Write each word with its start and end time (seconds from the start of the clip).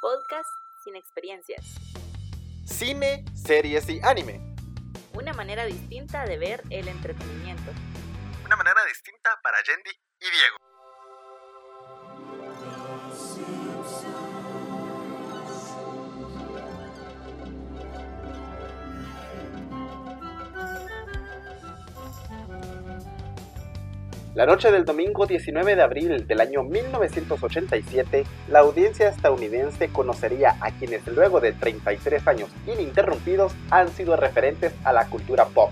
Podcast 0.00 0.48
sin 0.84 0.94
experiencias. 0.94 1.64
Cine, 2.66 3.24
series 3.34 3.88
y 3.88 4.00
anime. 4.02 4.40
Una 5.14 5.32
manera 5.32 5.64
distinta 5.64 6.24
de 6.24 6.36
ver 6.36 6.62
el 6.70 6.86
entretenimiento. 6.88 7.72
Una 8.44 8.56
manera 8.56 8.84
distinta 8.86 9.30
para 9.42 9.56
Yendi 9.62 9.90
y 10.20 10.30
Diego. 10.30 10.65
La 24.36 24.44
noche 24.44 24.70
del 24.70 24.84
domingo 24.84 25.24
19 25.24 25.76
de 25.76 25.82
abril 25.82 26.26
del 26.26 26.42
año 26.42 26.62
1987, 26.62 28.24
la 28.48 28.58
audiencia 28.58 29.08
estadounidense 29.08 29.88
conocería 29.88 30.58
a 30.60 30.72
quienes 30.72 31.06
luego 31.06 31.40
de 31.40 31.52
33 31.52 32.28
años 32.28 32.50
ininterrumpidos 32.66 33.54
han 33.70 33.88
sido 33.88 34.14
referentes 34.14 34.74
a 34.84 34.92
la 34.92 35.06
cultura 35.06 35.46
pop. 35.46 35.70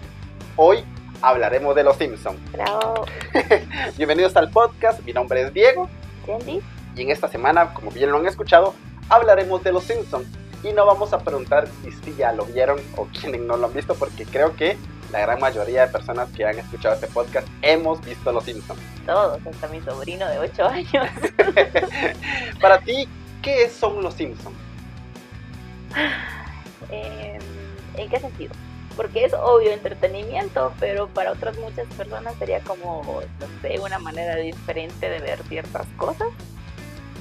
Hoy 0.56 0.82
hablaremos 1.20 1.77
de 1.77 1.84
Los 1.84 1.98
Simpsons. 1.98 2.38
Bravo. 2.52 3.04
Bienvenidos 3.98 4.34
al 4.34 4.48
podcast, 4.48 5.04
mi 5.04 5.12
nombre 5.12 5.42
es 5.42 5.52
Diego 5.52 5.90
Yendi. 6.26 6.62
y 6.96 7.02
en 7.02 7.10
esta 7.10 7.28
semana, 7.28 7.74
como 7.74 7.90
bien 7.90 8.10
lo 8.10 8.16
han 8.16 8.26
escuchado, 8.26 8.73
hablaremos 9.10 9.62
de 9.62 9.73
Los 9.73 9.84
Simpsons. 9.84 10.26
Y 10.64 10.73
no 10.73 10.86
vamos 10.86 11.12
a 11.12 11.18
preguntar 11.18 11.68
si 11.82 11.92
sí 11.92 12.14
ya 12.16 12.32
lo 12.32 12.46
vieron 12.46 12.80
o 12.96 13.04
quienes 13.06 13.42
no 13.42 13.59
lo 13.59 13.66
han 13.66 13.74
visto, 13.74 13.95
porque 13.95 14.24
creo 14.24 14.56
que 14.56 14.78
la 15.12 15.20
gran 15.20 15.38
mayoría 15.38 15.87
de 15.87 15.92
personas 15.92 16.30
que 16.30 16.46
han 16.46 16.59
escuchado 16.59 16.95
este 16.95 17.06
podcast 17.06 17.46
hemos 17.60 18.02
visto 18.02 18.32
Los 18.32 18.45
Simpsons. 18.45 18.80
Todos, 19.04 19.46
hasta 19.46 19.68
mi 19.68 19.80
sobrino 19.82 20.27
de 20.27 20.38
8 20.38 20.64
años. 20.66 21.06
Para 22.60 22.80
ti, 22.80 23.06
¿qué 23.42 23.68
son 23.68 24.02
Los 24.02 24.14
Simpsons? 24.14 24.56
Eh, 26.90 27.38
¿En 27.96 28.09
qué 28.09 28.18
sentido? 28.18 28.54
Porque 28.96 29.26
es 29.26 29.35
obvio 29.35 29.70
entretenimiento, 29.70 30.73
pero 30.80 31.09
para 31.09 31.32
otras 31.32 31.59
muchas 31.59 31.87
personas 31.96 32.35
sería 32.38 32.60
como, 32.60 33.23
no 33.40 33.46
sé, 33.60 33.79
una 33.80 33.98
manera 33.98 34.37
diferente 34.37 35.10
de 35.10 35.18
ver 35.18 35.42
ciertas 35.48 35.87
cosas. 35.96 36.29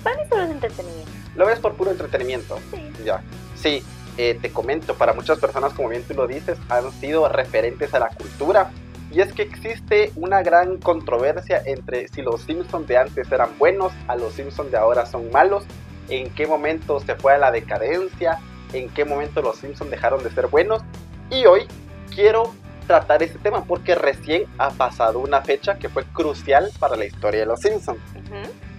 Para 0.04 0.18
mí 0.18 0.24
solo 0.30 0.44
es 0.44 0.52
entretenimiento. 0.52 1.12
¿Lo 1.36 1.46
ves 1.46 1.60
por 1.60 1.74
puro 1.74 1.92
entretenimiento? 1.92 2.60
Sí. 2.72 3.04
Ya. 3.04 3.22
Sí, 3.56 3.84
eh, 4.18 4.38
te 4.42 4.52
comento, 4.52 4.96
para 4.96 5.14
muchas 5.14 5.40
personas, 5.40 5.74
como 5.74 5.90
bien 5.90 6.04
tú 6.04 6.14
lo 6.14 6.28
dices, 6.28 6.58
han 6.70 6.92
sido 6.94 7.28
referentes 7.30 7.94
a 7.94 8.00
la 8.00 8.10
cultura. 8.10 8.72
Y 9.12 9.22
es 9.22 9.32
que 9.34 9.44
existe 9.44 10.12
una 10.16 10.42
gran 10.42 10.78
controversia 10.78 11.62
entre 11.66 12.08
si 12.08 12.22
los 12.22 12.42
Simpsons 12.42 12.88
de 12.88 12.98
antes 12.98 13.32
eran 13.32 13.58
buenos, 13.58 13.94
a 14.08 14.16
los 14.16 14.34
Simpsons 14.34 14.72
de 14.72 14.78
ahora 14.78 15.06
son 15.06 15.32
malos, 15.32 15.66
en 16.10 16.30
qué 16.32 16.48
momento 16.48 17.00
se 17.00 17.16
fue 17.16 17.34
a 17.34 17.38
la 17.38 17.52
decadencia, 17.52 18.40
en 18.74 18.90
qué 18.90 19.06
momento 19.06 19.42
los 19.42 19.58
Simpsons 19.58 19.92
dejaron 19.92 20.24
de 20.24 20.32
ser 20.32 20.48
buenos. 20.48 20.82
Y 21.30 21.46
hoy 21.46 21.68
quiero 22.14 22.54
tratar 22.88 23.24
este 23.24 23.40
tema 23.40 23.64
porque 23.64 23.96
recién 23.96 24.46
ha 24.58 24.72
pasado 24.72 25.20
una 25.20 25.42
fecha 25.42 25.78
que 25.78 25.90
fue 25.90 26.04
crucial 26.06 26.72
para 26.80 26.96
la 26.96 27.06
historia 27.06 27.42
de 27.42 27.46
los 27.46 27.60
Simpsons. 27.60 28.00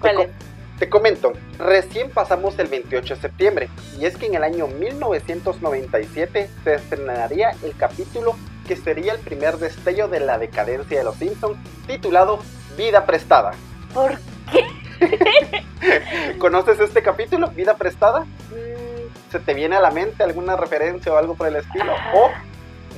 ¿Cuál 0.00 0.20
es? 0.20 0.30
Te 0.78 0.88
comento, 0.88 1.32
recién 1.58 2.10
pasamos 2.10 2.58
el 2.58 2.66
28 2.66 3.14
de 3.14 3.20
septiembre 3.20 3.68
y 3.98 4.06
es 4.06 4.16
que 4.16 4.26
en 4.26 4.34
el 4.34 4.42
año 4.42 4.66
1997 4.66 6.50
se 6.64 6.74
estrenaría 6.74 7.52
el 7.62 7.76
capítulo 7.76 8.34
que 8.66 8.76
sería 8.76 9.12
el 9.12 9.20
primer 9.20 9.58
destello 9.58 10.08
de 10.08 10.20
la 10.20 10.38
decadencia 10.38 10.98
de 10.98 11.04
los 11.04 11.16
Simpsons, 11.16 11.58
titulado 11.86 12.40
Vida 12.76 13.06
Prestada. 13.06 13.52
¿Por 13.92 14.18
¿Conoces 16.38 16.80
este 16.80 17.02
capítulo, 17.02 17.48
Vida 17.48 17.76
Prestada? 17.76 18.20
Mm, 18.24 19.30
¿Se 19.30 19.38
te 19.38 19.54
viene 19.54 19.76
a 19.76 19.80
la 19.80 19.90
mente 19.90 20.24
alguna 20.24 20.56
referencia 20.56 21.12
o 21.12 21.16
algo 21.16 21.34
por 21.34 21.46
el 21.46 21.56
estilo? 21.56 21.92
Ajá. 21.92 22.12
¿O 22.14 22.30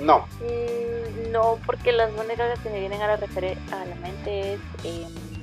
no? 0.03 0.27
Mm, 0.41 1.33
No, 1.33 1.59
porque 1.67 1.93
las 1.93 2.11
únicas 2.13 2.59
que 2.61 2.71
me 2.71 2.81
vienen 2.81 3.03
a 3.03 3.09
la, 3.09 3.15
a 3.15 3.85
la 3.85 3.95
mente 3.97 4.55
es... 4.55 4.61
em, 4.85 5.36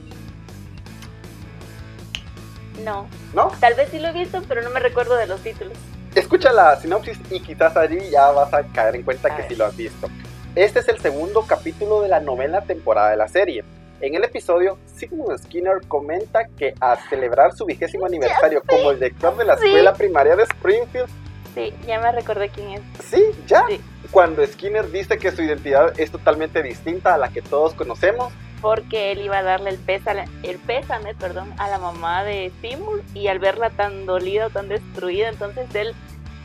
no, 2.84 3.08
¿No? 3.34 3.52
tal 3.60 3.74
vez 3.76 3.90
sí 3.90 4.00
lo 4.00 4.10
he 4.10 4.14
visto, 4.14 4.42
pero 4.48 4.62
no 4.62 4.70
me 4.70 4.80
recuerdo 4.80 5.16
de 5.16 5.28
los 5.28 5.42
títulos. 5.42 5.74
Escucha 6.16 6.52
la 6.52 6.76
sinopsis 6.76 7.18
y 7.32 7.40
quizás 7.40 7.76
allí 7.76 7.98
ya 8.12 8.30
vas 8.32 8.54
a 8.54 8.64
caer 8.64 8.96
en 8.96 9.04
cuenta 9.04 9.30
A 9.30 9.36
que 9.36 9.42
ver. 9.44 9.52
sí 9.52 9.56
lo 9.56 9.66
has 9.66 9.76
visto. 9.76 10.08
Este 10.56 10.80
es 10.80 10.88
el 10.88 11.00
segundo 11.00 11.42
capítulo 11.48 12.02
de 12.02 12.10
la 12.10 12.20
novena 12.20 12.62
temporada 12.62 13.10
de 13.10 13.18
la 13.18 13.28
serie. 13.28 13.64
En 14.02 14.14
el 14.16 14.24
episodio, 14.24 14.78
Sigmund 14.96 15.40
Skinner 15.40 15.82
comenta 15.88 16.46
que 16.58 16.76
a 16.80 16.98
celebrar 17.10 17.56
su 17.56 17.66
vigésimo 17.66 18.06
aniversario 18.06 18.62
como 18.68 18.92
el 18.92 18.98
director 19.00 19.36
de 19.38 19.46
la 19.46 19.58
sí. 19.58 19.66
escuela 19.66 19.94
primaria 19.94 20.36
de 20.36 20.44
Springfield, 20.44 21.08
Sí, 21.56 21.72
ya 21.86 22.00
me 22.00 22.12
recordé 22.12 22.50
quién 22.50 22.72
es. 22.72 22.82
sí, 23.06 23.24
ya, 23.48 23.64
Sí. 23.70 23.80
cuando 24.12 24.44
Skinner 24.46 24.90
dice 24.92 25.18
que 25.20 25.32
su 25.32 25.44
identidad 25.44 25.94
es 26.00 26.10
totalmente 26.12 26.64
distinta 26.64 27.14
a 27.14 27.18
la 27.20 27.30
que 27.30 27.42
todos 27.44 27.76
conocemos, 27.76 28.34
Porque 28.64 29.12
él 29.12 29.22
iba 29.22 29.40
a 29.40 29.44
darle 29.44 29.72
el 29.72 29.78
pésame, 29.78 30.24
el 30.42 30.58
pésame 30.58 31.14
perdón, 31.16 31.54
a 31.58 31.70
la 31.70 31.78
mamá 31.78 32.24
de 32.24 32.50
Seymour 32.62 33.04
y 33.14 33.28
al 33.28 33.38
verla 33.38 33.70
tan 33.70 34.06
dolida, 34.06 34.50
tan 34.50 34.70
destruida, 34.70 35.28
entonces 35.28 35.68
él 35.76 35.94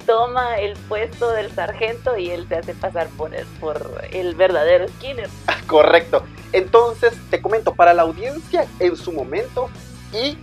toma 0.05 0.59
el 0.59 0.77
puesto 0.89 1.31
del 1.31 1.53
sargento 1.53 2.19
y 2.19 2.31
él 2.31 2.49
se 2.49 2.57
hace 2.57 2.75
pasar 2.75 3.07
por 3.11 3.35
el, 3.35 3.47
por 3.61 4.03
el 4.11 4.35
verdadero 4.35 4.89
Skinner. 4.89 5.29
correcto. 5.69 6.25
Entonces, 6.53 7.13
te 7.31 7.41
comento, 7.41 7.75
para 7.75 7.95
la 7.95 8.03
audiencia 8.03 8.67
en 8.81 8.97
su 8.97 9.13
momento 9.13 9.71
y 10.13 10.37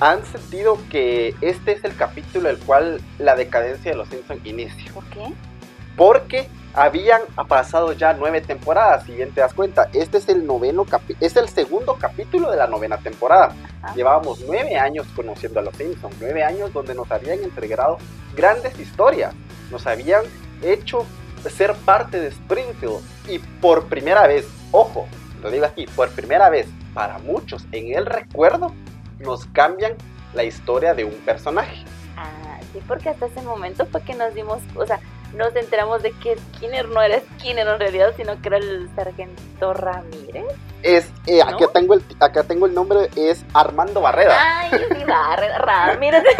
han 0.00 0.24
sentido 0.24 0.78
que 0.90 1.36
este 1.42 1.72
es 1.72 1.84
el 1.84 1.94
capítulo 1.94 2.48
el 2.48 2.58
cual 2.58 3.00
la 3.18 3.36
decadencia 3.36 3.92
de 3.92 3.98
los 3.98 4.08
Simpsons 4.08 4.44
inicia. 4.44 4.90
¿Por 4.92 5.04
qué? 5.04 5.32
Porque 6.00 6.48
habían 6.72 7.20
pasado 7.46 7.92
ya 7.92 8.14
nueve 8.14 8.40
temporadas, 8.40 9.04
si 9.04 9.12
bien 9.12 9.34
te 9.34 9.42
das 9.42 9.52
cuenta, 9.52 9.90
este 9.92 10.16
es 10.16 10.30
el 10.30 10.46
noveno 10.46 10.86
capi- 10.86 11.14
es 11.20 11.36
el 11.36 11.46
segundo 11.46 11.96
capítulo 11.96 12.50
de 12.50 12.56
la 12.56 12.66
novena 12.66 12.96
temporada. 12.96 13.54
Ajá. 13.82 13.94
Llevábamos 13.94 14.40
nueve 14.46 14.78
años 14.78 15.06
conociendo 15.14 15.60
a 15.60 15.62
los 15.62 15.76
Simpsons, 15.76 16.16
nueve 16.18 16.42
años 16.42 16.72
donde 16.72 16.94
nos 16.94 17.10
habían 17.10 17.40
entregado 17.42 17.98
grandes 18.34 18.80
historias, 18.80 19.34
nos 19.70 19.86
habían 19.86 20.22
hecho 20.62 21.04
ser 21.50 21.74
parte 21.74 22.18
de 22.18 22.28
Springfield 22.28 23.02
y 23.28 23.38
por 23.38 23.84
primera 23.84 24.26
vez, 24.26 24.46
ojo, 24.70 25.06
lo 25.42 25.50
digo 25.50 25.66
aquí, 25.66 25.84
por 25.84 26.08
primera 26.12 26.48
vez 26.48 26.66
para 26.94 27.18
muchos 27.18 27.66
en 27.72 27.94
el 27.94 28.06
recuerdo 28.06 28.72
nos 29.18 29.44
cambian 29.48 29.92
la 30.32 30.44
historia 30.44 30.94
de 30.94 31.04
un 31.04 31.16
personaje. 31.26 31.84
Ah, 32.16 32.58
sí, 32.72 32.80
porque 32.88 33.10
hasta 33.10 33.26
ese 33.26 33.42
momento 33.42 33.84
fue 33.84 34.00
que 34.00 34.14
nos 34.14 34.34
dimos, 34.34 34.62
o 34.74 34.86
sea, 34.86 34.98
nos 35.34 35.54
enteramos 35.56 36.02
de 36.02 36.12
que 36.12 36.36
Skinner 36.56 36.88
no 36.88 37.00
era 37.02 37.20
Skinner 37.20 37.66
en 37.68 37.78
realidad, 37.78 38.12
sino 38.16 38.40
que 38.40 38.48
era 38.48 38.56
el 38.58 38.88
sargento 38.96 39.72
Ramírez. 39.74 40.44
Es, 40.82 41.10
eh, 41.26 41.38
¿No? 41.44 41.56
acá, 41.56 41.66
tengo 41.72 41.94
el, 41.94 42.02
acá 42.20 42.42
tengo 42.44 42.66
el 42.66 42.74
nombre, 42.74 43.10
es 43.16 43.44
Armando 43.52 44.00
Barreda. 44.00 44.36
Ay, 44.60 44.70
sí, 44.70 45.04
Barre- 45.04 45.58
Ramírez. 45.58 46.22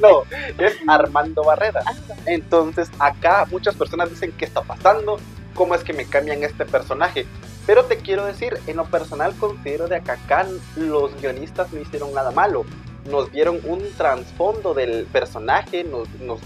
No, 0.00 0.22
es 0.58 0.76
Armando 0.88 1.44
Barreda. 1.44 1.82
Entonces, 2.26 2.90
acá 2.98 3.46
muchas 3.50 3.74
personas 3.74 4.10
dicen, 4.10 4.32
¿qué 4.32 4.44
está 4.44 4.62
pasando? 4.62 5.18
¿Cómo 5.54 5.74
es 5.74 5.84
que 5.84 5.92
me 5.92 6.04
cambian 6.06 6.42
este 6.42 6.64
personaje? 6.64 7.26
Pero 7.66 7.84
te 7.84 7.98
quiero 7.98 8.24
decir, 8.24 8.58
en 8.66 8.76
lo 8.76 8.84
personal 8.86 9.34
considero 9.38 9.88
de 9.88 10.00
que 10.02 10.10
acá 10.12 10.46
los 10.76 11.14
guionistas 11.20 11.72
no 11.72 11.80
hicieron 11.80 12.12
nada 12.14 12.30
malo. 12.30 12.64
Nos 13.10 13.30
dieron 13.30 13.60
un 13.64 13.82
trasfondo 13.96 14.74
del 14.74 15.06
personaje, 15.06 15.84
nos, 15.84 16.08
nos, 16.20 16.40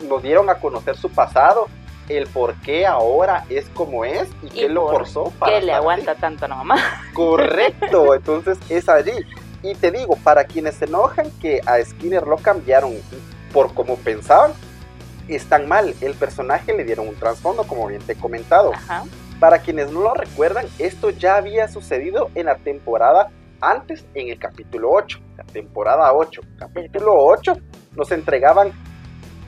nos 0.00 0.22
dieron 0.22 0.50
a 0.50 0.56
conocer 0.56 0.96
su 0.96 1.10
pasado, 1.10 1.66
el 2.08 2.26
por 2.26 2.54
qué 2.62 2.86
ahora 2.86 3.44
es 3.50 3.68
como 3.70 4.04
es 4.04 4.28
y, 4.42 4.48
qué 4.48 4.68
lo 4.68 4.88
forzó 4.88 5.30
para 5.38 5.58
que 5.58 5.66
le 5.66 5.72
así. 5.72 5.80
aguanta 5.80 6.14
tanto 6.14 6.44
a 6.46 6.48
la 6.48 6.56
mamá. 6.56 6.76
Correcto, 7.14 8.14
entonces 8.14 8.58
es 8.68 8.88
allí. 8.88 9.12
Y 9.62 9.74
te 9.74 9.90
digo, 9.90 10.16
para 10.22 10.44
quienes 10.44 10.76
se 10.76 10.84
enojan 10.86 11.30
que 11.40 11.60
a 11.66 11.82
Skinner 11.84 12.26
lo 12.26 12.36
cambiaron 12.36 12.94
por 13.52 13.74
como 13.74 13.96
pensaban, 13.96 14.52
están 15.26 15.68
mal. 15.68 15.94
El 16.00 16.14
personaje 16.14 16.72
le 16.72 16.84
dieron 16.84 17.08
un 17.08 17.16
trasfondo, 17.16 17.64
como 17.64 17.86
bien 17.86 18.00
te 18.02 18.12
he 18.12 18.16
comentado. 18.16 18.72
Ajá. 18.72 19.04
Para 19.40 19.58
quienes 19.58 19.90
no 19.92 20.00
lo 20.00 20.14
recuerdan, 20.14 20.66
esto 20.78 21.10
ya 21.10 21.36
había 21.36 21.68
sucedido 21.68 22.30
en 22.34 22.46
la 22.46 22.56
temporada 22.56 23.30
antes, 23.60 24.04
en 24.14 24.28
el 24.28 24.38
capítulo 24.38 24.90
8. 24.92 25.18
La 25.36 25.44
temporada 25.44 26.12
8. 26.12 26.40
Capítulo 26.58 27.12
8 27.16 27.52
nos 27.96 28.10
entregaban 28.12 28.72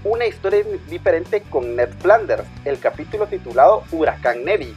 una 0.04 0.26
historia 0.26 0.64
diferente 0.88 1.42
con 1.50 1.76
Ned 1.76 1.90
Flanders. 2.00 2.44
El 2.64 2.78
capítulo 2.78 3.26
titulado 3.26 3.82
Huracán 3.92 4.44
Neddy. 4.44 4.74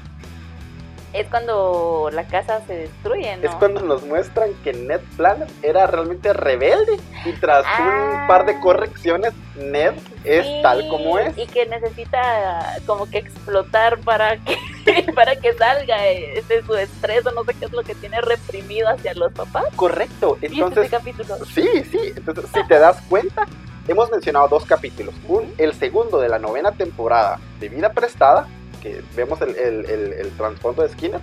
Es 1.14 1.28
cuando 1.28 2.10
la 2.12 2.24
casa 2.24 2.62
se 2.66 2.76
destruye, 2.76 3.38
¿no? 3.38 3.48
es 3.48 3.54
cuando 3.58 3.82
nos 3.82 4.02
muestran 4.04 4.50
que 4.64 4.74
Ned 4.74 5.00
Flanders 5.16 5.54
era 5.62 5.86
realmente 5.86 6.34
rebelde 6.34 6.98
y 7.26 7.34
tras 7.34 7.64
Ah. 7.68 8.22
un 8.22 8.28
par 8.28 8.48
de 8.48 8.60
correcciones 8.60 9.32
Ned 9.56 9.94
es 10.24 10.44
Sí, 10.44 10.60
tal 10.64 10.88
como 10.88 11.20
es. 11.20 11.38
Y 11.38 11.46
que 11.46 11.68
necesita 11.68 12.78
como 12.88 13.08
que 13.08 13.20
explotar 13.20 14.00
para 14.00 14.38
que 14.38 14.58
para 15.16 15.36
que 15.36 15.54
salga 15.54 16.02
de 16.02 16.64
su 16.66 16.74
estrés 16.76 17.24
o 17.28 17.32
no 17.32 17.44
sé 17.44 17.54
qué 17.60 17.66
es 17.66 17.72
lo 17.72 17.84
que 17.84 17.94
tiene 17.94 18.20
reprimido 18.20 18.90
hacia 18.90 19.14
los 19.14 19.32
papás. 19.34 19.66
Correcto. 19.76 20.34
¿Viste 20.42 20.56
Entonces, 20.56 20.86
ese 20.88 20.98
capítulo? 20.98 21.38
sí, 21.46 21.70
sí. 21.92 22.12
Entonces, 22.16 22.46
si 22.52 22.68
te 22.68 22.80
das 22.80 23.00
cuenta, 23.08 23.46
hemos 23.88 24.10
mencionado 24.12 24.48
dos 24.48 24.66
capítulos. 24.66 25.14
Un, 25.28 25.54
el 25.58 25.74
segundo 25.74 26.20
de 26.20 26.30
la 26.30 26.40
novena 26.40 26.72
temporada 26.72 27.40
de 27.60 27.70
Vida 27.70 27.92
Prestada, 27.94 28.48
que 28.82 29.02
vemos 29.16 29.42
el, 29.42 29.56
el, 29.56 29.86
el- 29.86 30.14
el 30.14 30.32
trasfondo 30.38 30.82
de 30.84 30.90
Skinner, 30.90 31.22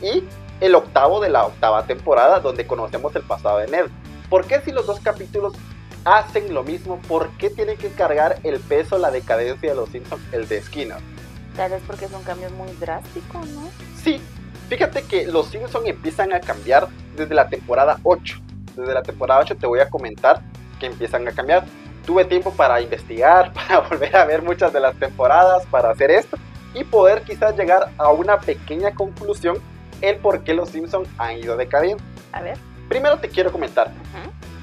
y 0.00 0.24
el 0.60 0.74
octavo 0.74 1.20
de 1.20 1.28
la 1.28 1.44
octava 1.46 1.84
temporada, 1.86 2.40
donde 2.40 2.66
conocemos 2.66 3.14
el 3.16 3.22
pasado 3.22 3.58
de 3.58 3.66
Ned. 3.68 3.86
¿Por 4.28 4.46
qué 4.46 4.60
si 4.60 4.72
los 4.72 4.86
dos 4.86 5.00
capítulos 5.00 5.54
hacen 6.04 6.54
lo 6.54 6.62
mismo? 6.64 7.00
¿Por 7.08 7.28
qué 7.38 7.50
tienen 7.50 7.76
que 7.76 7.88
cargar 7.90 8.38
el 8.44 8.58
peso, 8.60 8.98
la 8.98 9.10
decadencia 9.10 9.70
de 9.70 9.76
los 9.76 9.88
Simpsons, 9.90 10.22
el 10.32 10.48
de 10.48 10.62
Skinner? 10.62 10.98
Tal 11.56 11.70
vez 11.72 11.82
porque 11.86 12.06
es 12.06 12.12
un 12.12 12.22
cambio 12.22 12.48
muy 12.50 12.70
drástico, 12.80 13.38
¿no? 13.54 13.68
Sí, 14.02 14.20
fíjate 14.68 15.02
que 15.02 15.26
los 15.26 15.48
Simpsons 15.48 15.86
empiezan 15.86 16.32
a 16.32 16.40
cambiar 16.40 16.88
desde 17.16 17.34
la 17.34 17.48
temporada 17.48 17.98
8. 18.04 18.36
Desde 18.76 18.94
la 18.94 19.02
temporada 19.02 19.40
8 19.40 19.56
te 19.56 19.66
voy 19.66 19.80
a 19.80 19.90
comentar 19.90 20.40
que 20.80 20.86
empiezan 20.86 21.26
a 21.28 21.32
cambiar. 21.32 21.64
Tuve 22.04 22.24
tiempo 22.24 22.52
para 22.52 22.80
investigar, 22.80 23.52
para 23.54 23.80
volver 23.80 24.14
a 24.16 24.24
ver 24.24 24.42
muchas 24.42 24.72
de 24.72 24.80
las 24.80 24.96
temporadas, 24.96 25.64
para 25.66 25.90
hacer 25.90 26.10
esto 26.10 26.36
y 26.74 26.84
poder 26.84 27.22
quizás 27.22 27.56
llegar 27.56 27.90
a 27.98 28.10
una 28.10 28.38
pequeña 28.40 28.94
conclusión 28.94 29.58
el 30.00 30.16
por 30.16 30.42
qué 30.42 30.54
los 30.54 30.70
Simpsons 30.70 31.08
han 31.18 31.38
ido 31.38 31.56
decadiendo. 31.56 32.02
A 32.32 32.42
ver. 32.42 32.58
Primero 32.88 33.18
te 33.18 33.28
quiero 33.28 33.50
comentar, 33.50 33.90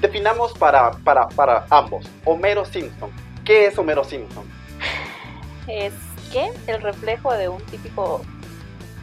definamos 0.00 0.52
para, 0.52 0.92
para, 0.92 1.28
para 1.28 1.66
ambos, 1.70 2.06
Homero 2.24 2.64
Simpson. 2.64 3.10
¿Qué 3.44 3.66
es 3.66 3.78
Homero 3.78 4.04
Simpson? 4.04 4.44
Es 5.66 5.94
que 6.32 6.52
el 6.66 6.80
reflejo 6.80 7.32
de 7.34 7.48
un 7.48 7.60
típico 7.66 8.22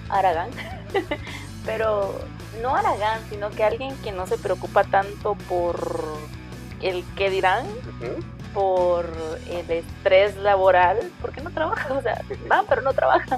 Aragán. 0.09 0.49
Pero 1.65 2.13
no 2.61 2.75
Aragán, 2.75 3.21
sino 3.29 3.49
que 3.49 3.63
alguien 3.63 3.95
que 3.97 4.11
no 4.11 4.25
se 4.27 4.37
preocupa 4.37 4.83
tanto 4.85 5.35
por 5.49 5.75
el 6.81 7.03
que 7.15 7.29
dirán, 7.29 7.65
Ujú. 7.65 8.23
por 8.53 9.05
el 9.49 9.69
estrés 9.69 10.35
laboral, 10.37 10.97
porque 11.21 11.41
no 11.41 11.49
trabaja, 11.51 11.93
o 11.93 12.01
sea, 12.01 12.21
va, 12.51 12.63
pero 12.67 12.81
no 12.81 12.93
trabaja. 12.93 13.37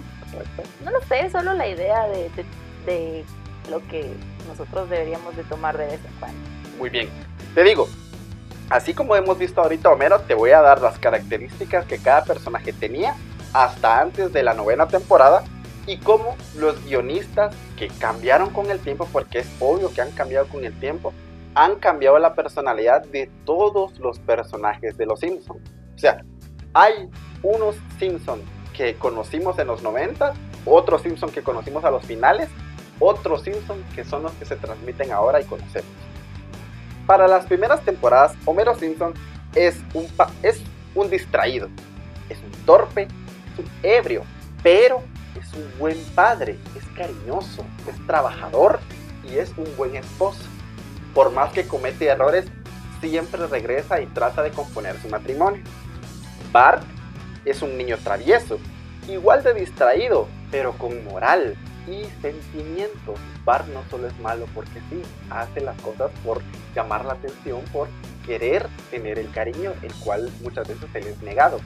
No 0.86 0.92
lo 0.92 1.02
sé, 1.02 1.30
solo 1.30 1.54
la 1.54 1.68
idea 1.68 2.08
de, 2.08 2.30
de- 2.30 2.46
de 2.86 3.26
lo 3.70 3.86
que 3.88 4.10
nosotros 4.48 4.90
deberíamos 4.90 5.36
de 5.36 5.44
tomar 5.44 5.78
de 5.78 5.86
vez 5.88 6.00
en 6.06 6.20
cuando. 6.20 6.38
Muy 6.78 6.90
bien. 6.90 7.10
Te 7.56 7.64
digo, 7.64 7.88
así 8.70 8.94
como 8.94 9.16
hemos 9.16 9.38
visto 9.38 9.62
ahorita 9.62 9.90
Homero, 9.90 10.22
te 10.22 10.34
voy 10.36 10.52
a 10.52 10.62
dar 10.62 10.82
las 10.82 10.98
características 11.00 11.86
que 11.86 11.98
cada 12.00 12.24
personaje 12.24 12.72
tenía 12.74 13.16
hasta 13.54 14.00
antes 14.00 14.32
de 14.32 14.44
la 14.44 14.54
novena 14.54 14.88
temporada 14.88 15.44
y 15.88 15.98
cómo 15.98 16.36
los 16.56 16.84
guionistas 16.86 17.54
que 17.78 17.88
cambiaron 17.88 18.52
con 18.52 18.70
el 18.72 18.80
tiempo, 18.80 19.08
porque 19.12 19.40
es 19.40 19.48
obvio 19.60 19.92
que 19.94 20.02
han 20.02 20.12
cambiado 20.12 20.48
con 20.48 20.64
el 20.64 20.74
tiempo, 20.80 21.14
han 21.56 21.76
cambiado 21.76 22.20
la 22.20 22.36
personalidad 22.36 23.04
de 23.06 23.30
todos 23.46 24.00
los 24.00 24.20
personajes 24.20 24.98
de 24.98 25.06
los 25.06 25.20
Simpsons. 25.20 25.62
O 25.96 25.98
sea, 25.98 26.24
hay 26.74 27.10
unos 27.44 27.76
Simpsons 27.98 28.44
que 28.76 28.96
conocimos 28.96 29.60
en 29.60 29.68
los 29.68 29.82
90, 29.82 30.34
otros 30.66 31.02
Simpsons 31.02 31.34
que 31.34 31.42
conocimos 31.42 31.84
a 31.84 31.92
los 31.92 32.06
finales, 32.06 32.50
otros 33.00 33.44
Simpsons 33.44 33.84
que 33.96 34.04
son 34.04 34.24
los 34.24 34.32
que 34.34 34.46
se 34.46 34.56
transmiten 34.56 35.12
ahora 35.12 35.42
y 35.42 35.46
conocemos. 35.46 35.90
Para 37.06 37.28
las 37.28 37.46
primeras 37.46 37.82
temporadas, 37.82 38.36
Homero 38.46 38.76
Simpson 38.76 39.14
es 39.56 39.82
un, 39.94 40.08
es 40.44 40.62
un 40.94 41.10
distraído, 41.10 41.70
es 42.30 42.38
un 42.38 42.66
torpe, 42.66 43.04
es 43.04 43.60
un 43.60 43.70
ebrio, 43.82 44.24
pero 44.62 45.02
es 45.40 45.52
un 45.54 45.80
buen 45.80 45.98
padre, 46.14 46.58
es 46.78 46.86
cariñoso, 46.96 47.66
es 47.88 48.06
trabajador 48.06 48.80
y 49.30 49.38
es 49.38 49.52
un 49.58 49.66
buen 49.76 49.96
esposo. 49.96 50.44
Por 51.14 51.32
más 51.32 51.52
que 51.52 51.68
comete 51.68 52.06
errores, 52.06 52.46
siempre 53.02 53.48
regresa 53.48 54.02
y 54.02 54.06
trata 54.08 54.44
de 54.44 54.52
componer 54.52 55.00
su 55.02 55.10
matrimonio. 55.10 55.62
Bart 56.52 56.84
es 57.46 57.62
un 57.62 57.78
niño 57.78 57.98
travieso, 58.04 58.60
igual 59.08 59.44
de 59.44 59.54
distraído, 59.54 60.28
pero 60.52 60.74
con 60.74 61.04
moral 61.06 61.56
y 61.88 62.06
sentimientos. 62.22 63.20
Bart 63.46 63.68
no 63.68 63.82
solo 63.90 64.08
es 64.08 64.20
malo 64.20 64.46
porque 64.54 64.80
sí, 64.90 65.02
hace 65.30 65.62
las 65.62 65.80
cosas 65.82 66.12
por 66.24 66.42
llamar 66.76 67.06
la 67.06 67.14
atención, 67.14 67.62
por 67.72 67.88
querer 68.26 68.68
tener 68.92 69.18
el 69.18 69.32
cariño, 69.32 69.74
el 69.82 69.94
cual 69.96 70.32
muchas 70.42 70.68
veces 70.68 70.86
se 70.92 71.02
le 71.02 71.12
es 71.12 71.22
negado. 71.22 71.60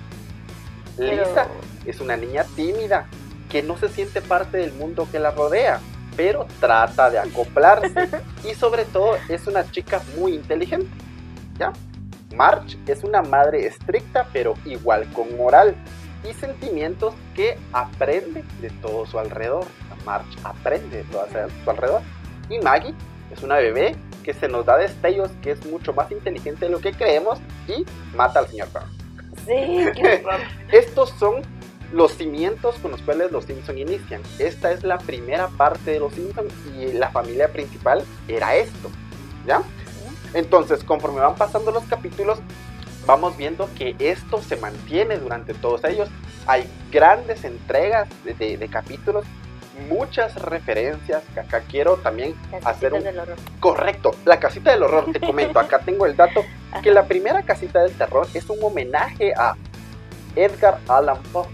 Pero- 0.95 1.25
Lisa 1.25 1.47
es 1.85 1.99
una 1.99 2.15
niña 2.15 2.45
tímida 2.55 3.07
que 3.49 3.63
no 3.63 3.77
se 3.77 3.89
siente 3.89 4.21
parte 4.21 4.57
del 4.57 4.73
mundo 4.73 5.07
que 5.11 5.19
la 5.19 5.31
rodea, 5.31 5.79
pero 6.15 6.47
trata 6.59 7.09
de 7.09 7.19
acoplarse 7.19 8.09
y 8.43 8.53
sobre 8.53 8.85
todo 8.85 9.17
es 9.29 9.47
una 9.47 9.69
chica 9.71 10.01
muy 10.17 10.33
inteligente. 10.33 10.89
¿Ya? 11.57 11.73
Marge 12.35 12.77
es 12.87 13.03
una 13.03 13.21
madre 13.21 13.67
estricta 13.67 14.27
pero 14.33 14.55
igual 14.65 15.07
con 15.13 15.37
moral 15.37 15.75
y 16.27 16.33
sentimientos 16.33 17.13
que 17.35 17.57
aprende 17.73 18.43
de 18.61 18.69
todo 18.81 19.05
su 19.05 19.19
alrededor. 19.19 19.65
Marge 20.05 20.37
aprende 20.43 20.97
de 20.97 21.03
todo 21.05 21.21
a 21.21 21.27
su 21.63 21.69
alrededor. 21.69 22.01
Y 22.49 22.59
Maggie 22.59 22.93
es 23.31 23.43
una 23.43 23.55
bebé 23.55 23.95
que 24.23 24.33
se 24.33 24.47
nos 24.47 24.65
da 24.65 24.77
destellos 24.77 25.31
que 25.41 25.51
es 25.51 25.65
mucho 25.65 25.93
más 25.93 26.11
inteligente 26.11 26.65
de 26.65 26.71
lo 26.71 26.79
que 26.79 26.93
creemos 26.93 27.39
y 27.67 27.85
mata 28.15 28.39
al 28.39 28.47
señor 28.47 28.69
Burns. 28.71 29.03
Sí. 29.45 29.85
Estos 30.71 31.09
son 31.11 31.41
los 31.93 32.13
cimientos 32.15 32.75
con 32.81 32.91
los 32.91 33.01
cuales 33.01 33.31
los 33.31 33.45
Simpson 33.45 33.77
inician. 33.77 34.21
Esta 34.39 34.71
es 34.71 34.83
la 34.83 34.97
primera 34.97 35.47
parte 35.49 35.91
de 35.91 35.99
los 35.99 36.13
Simpson 36.13 36.47
y 36.77 36.91
la 36.93 37.09
familia 37.11 37.47
principal 37.49 38.03
era 38.27 38.55
esto, 38.55 38.89
¿ya? 39.45 39.61
Entonces, 40.33 40.83
conforme 40.83 41.21
van 41.21 41.35
pasando 41.35 41.71
los 41.71 41.83
capítulos, 41.83 42.39
vamos 43.05 43.37
viendo 43.37 43.69
que 43.77 43.95
esto 43.99 44.41
se 44.41 44.55
mantiene 44.55 45.17
durante 45.17 45.53
todos 45.53 45.83
ellos. 45.83 46.09
Hay 46.47 46.67
grandes 46.91 47.43
entregas 47.43 48.07
de, 48.23 48.33
de- 48.33 48.57
de 48.57 48.67
capítulos, 48.67 49.25
muchas 49.87 50.35
referencias, 50.41 51.21
que 51.33 51.39
acá 51.41 51.61
quiero 51.69 51.97
también 51.97 52.33
hacer 52.63 52.93
un 52.93 53.03
del 53.03 53.19
horror. 53.19 53.37
correcto. 53.59 54.11
La 54.25 54.39
casita 54.39 54.71
del 54.71 54.83
horror, 54.83 55.11
te 55.11 55.19
comento, 55.19 55.59
acá 55.59 55.79
tengo 55.79 56.05
el 56.05 56.15
dato 56.15 56.43
que 56.83 56.91
la 56.91 57.05
primera 57.05 57.43
casita 57.43 57.81
del 57.83 57.91
terror 57.93 58.27
es 58.33 58.49
un 58.49 58.57
homenaje 58.63 59.33
a 59.35 59.55
Edgar 60.35 60.79
Allan 60.87 61.21
Poe. 61.31 61.47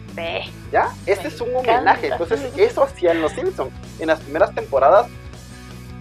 ¿Ya? 0.71 0.89
Este 1.05 1.29
es 1.29 1.41
un 1.41 1.55
homenaje. 1.55 2.07
Entonces, 2.07 2.51
eso 2.57 2.83
hacían 2.83 3.21
los 3.21 3.31
Simpsons. 3.31 3.71
En 3.99 4.07
las 4.07 4.19
primeras 4.19 4.53
temporadas 4.53 5.07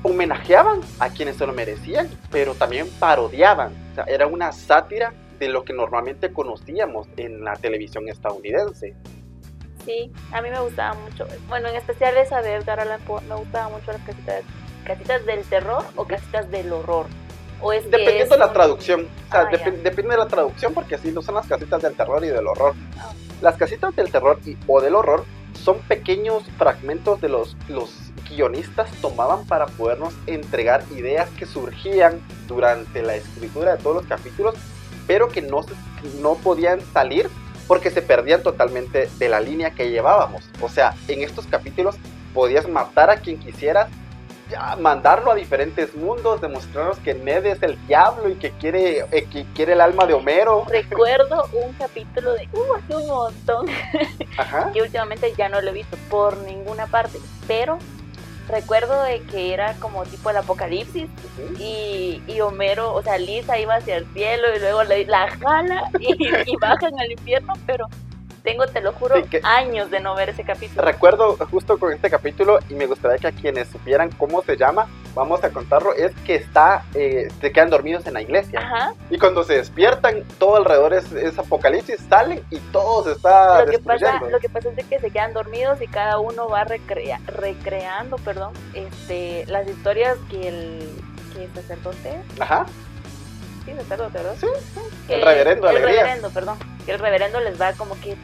homenajeaban 0.02 0.80
a 0.98 1.10
quienes 1.10 1.36
se 1.36 1.46
lo 1.46 1.52
merecían, 1.52 2.08
pero 2.30 2.54
también 2.54 2.88
parodiaban. 2.98 3.72
O 3.92 3.94
sea, 3.94 4.04
era 4.04 4.26
una 4.26 4.52
sátira 4.52 5.12
de 5.38 5.48
lo 5.48 5.64
que 5.64 5.72
normalmente 5.72 6.32
conocíamos 6.32 7.08
en 7.16 7.44
la 7.44 7.54
televisión 7.54 8.08
estadounidense. 8.08 8.96
Sí, 9.84 10.12
a 10.32 10.42
mí 10.42 10.50
me 10.50 10.60
gustaba 10.60 10.94
mucho. 10.94 11.26
Bueno, 11.48 11.68
en 11.68 11.76
especial 11.76 12.16
esa 12.16 12.42
de 12.42 12.54
Edgar 12.54 12.80
Allan 12.80 13.00
Poe, 13.02 13.22
me 13.22 13.36
gustaba 13.36 13.68
mucho 13.68 13.92
las 13.92 14.02
casitas, 14.02 14.42
casitas 14.84 15.24
del 15.24 15.42
terror 15.44 15.84
o 15.96 16.04
casitas 16.04 16.50
del 16.50 16.72
horror. 16.72 17.06
O 17.60 17.72
es 17.72 17.82
que 17.84 17.90
Dependiendo 17.90 18.24
es 18.24 18.30
de 18.30 18.38
la 18.38 18.52
traducción. 18.52 19.08
O 19.28 19.30
sea, 19.32 19.40
Ah, 19.42 19.48
depende 19.50 20.10
de 20.10 20.16
la 20.16 20.28
traducción 20.28 20.74
porque 20.74 20.94
así 20.94 21.10
no 21.12 21.22
son 21.22 21.34
las 21.34 21.46
casitas 21.46 21.82
del 21.82 21.94
terror 21.94 22.24
y 22.24 22.28
del 22.28 22.46
horror. 22.46 22.74
Ah. 22.98 23.12
Las 23.40 23.56
casitas 23.56 23.94
del 23.96 24.10
terror 24.10 24.38
y, 24.44 24.56
o 24.66 24.80
del 24.80 24.94
horror 24.94 25.24
son 25.62 25.78
pequeños 25.80 26.44
fragmentos 26.56 27.20
de 27.20 27.28
los, 27.28 27.56
los 27.68 27.92
guionistas 28.28 28.90
tomaban 29.00 29.44
para 29.46 29.66
podernos 29.66 30.14
entregar 30.26 30.84
ideas 30.96 31.28
que 31.30 31.46
surgían 31.46 32.20
durante 32.46 33.02
la 33.02 33.16
escritura 33.16 33.76
de 33.76 33.82
todos 33.82 33.96
los 33.96 34.06
capítulos, 34.06 34.54
pero 35.06 35.28
que 35.28 35.42
no, 35.42 35.62
se- 35.62 35.72
no 36.20 36.34
podían 36.34 36.80
salir 36.92 37.28
porque 37.66 37.90
se 37.90 38.02
perdían 38.02 38.42
totalmente 38.42 39.08
de 39.18 39.28
la 39.28 39.40
línea 39.40 39.72
que 39.72 39.90
llevábamos. 39.90 40.48
O 40.62 40.68
sea, 40.68 40.94
en 41.08 41.22
estos 41.22 41.46
capítulos 41.46 41.96
podías 42.34 42.68
matar 42.68 43.10
a 43.10 43.16
quien 43.16 43.38
quisieras, 43.38 43.88
ya, 44.50 44.76
mandarlo 44.76 45.32
a 45.32 45.34
diferentes 45.34 45.94
mundos, 45.94 46.40
demostrarnos 46.40 46.98
que 46.98 47.14
Ned 47.14 47.46
es 47.46 47.62
el 47.62 47.78
diablo 47.86 48.28
y 48.28 48.34
que 48.34 48.50
quiere, 48.52 49.04
eh, 49.10 49.26
que 49.30 49.44
quiere 49.54 49.74
el 49.74 49.80
alma 49.80 50.06
de 50.06 50.14
Homero. 50.14 50.64
Recuerdo 50.68 51.48
un 51.52 51.72
capítulo 51.74 52.32
de 52.34 52.48
uh, 52.52 52.74
hace 52.76 52.96
un 52.96 53.06
montón 53.08 53.66
Ajá. 54.38 54.70
que 54.72 54.82
últimamente 54.82 55.32
ya 55.36 55.48
no 55.48 55.60
lo 55.60 55.70
he 55.70 55.74
visto 55.74 55.96
por 56.10 56.36
ninguna 56.38 56.86
parte, 56.86 57.18
pero 57.46 57.78
recuerdo 58.48 59.02
de 59.02 59.20
que 59.22 59.52
era 59.52 59.74
como 59.74 60.04
tipo 60.04 60.30
el 60.30 60.38
apocalipsis 60.38 61.08
y, 61.58 62.22
y 62.26 62.40
Homero, 62.40 62.94
o 62.94 63.02
sea, 63.02 63.18
Lisa 63.18 63.58
iba 63.58 63.74
hacia 63.76 63.96
el 63.96 64.06
cielo 64.14 64.46
y 64.56 64.58
luego 64.58 64.82
la, 64.84 64.96
la 65.06 65.28
jala 65.28 65.90
y, 66.00 66.12
y 66.14 66.56
bajan 66.60 66.98
al 66.98 67.12
infierno, 67.12 67.52
pero 67.66 67.86
tengo, 68.48 68.66
te 68.66 68.80
lo 68.80 68.92
juro, 68.92 69.16
Sí, 69.16 69.22
que- 69.24 69.40
años 69.44 69.90
de 69.90 70.00
no 70.00 70.14
ver 70.14 70.30
ese 70.30 70.42
capítulo. 70.42 70.82
Recuerdo 70.82 71.36
justo 71.50 71.78
con 71.78 71.92
este 71.92 72.08
capítulo 72.08 72.58
y 72.70 72.74
me 72.74 72.86
gustaría 72.86 73.18
que 73.18 73.26
a 73.26 73.32
quienes 73.32 73.68
supieran 73.68 74.10
cómo 74.16 74.42
se 74.42 74.56
llama, 74.56 74.86
vamos 75.14 75.44
a 75.44 75.50
contarlo, 75.50 75.92
es 75.94 76.12
que 76.24 76.36
está, 76.36 76.84
eh, 76.94 77.28
se 77.42 77.52
quedan 77.52 77.68
dormidos 77.68 78.06
en 78.06 78.14
la 78.14 78.22
iglesia. 78.22 78.60
Ajá. 78.60 78.94
Y 79.10 79.18
cuando 79.18 79.44
se 79.44 79.54
despiertan, 79.56 80.24
todo 80.38 80.56
alrededor 80.56 80.94
es, 80.94 81.12
es 81.12 81.38
apocalipsis, 81.38 81.98
salen 82.08 82.42
y 82.50 82.58
todo 82.72 83.04
se 83.04 83.12
está 83.12 83.64
Lo 83.66 83.70
que, 83.70 83.78
pasa, 83.80 84.20
lo 84.30 84.38
que 84.40 84.48
pasa 84.48 84.68
es 84.74 84.86
que 84.86 84.98
se 84.98 85.10
quedan 85.10 85.34
dormidos 85.34 85.82
y 85.82 85.86
cada 85.86 86.18
uno 86.18 86.48
va 86.48 86.64
recrea- 86.64 87.20
recreando 87.26 88.16
perdón, 88.16 88.52
este, 88.72 89.44
las 89.48 89.68
historias 89.68 90.16
que 90.30 90.48
el, 90.48 90.90
que 91.34 91.44
el 91.44 91.52
sacerdote, 91.54 92.12
Ajá, 92.40 92.64
sí, 93.66 93.72
sacerdote, 93.76 94.16
¿verdad? 94.18 94.36
Sí, 94.40 94.46
Que- 95.06 95.14
el 95.16 95.22
reverendo, 95.22 95.68
el 95.68 95.76
alegría. 95.76 96.02
reverendo, 96.02 96.30
perdón. 96.30 96.58
Que 96.86 96.92
el 96.94 96.98
reverendo 97.00 97.38
les 97.40 97.60
va 97.60 97.72
como 97.74 98.00
que 98.00 98.16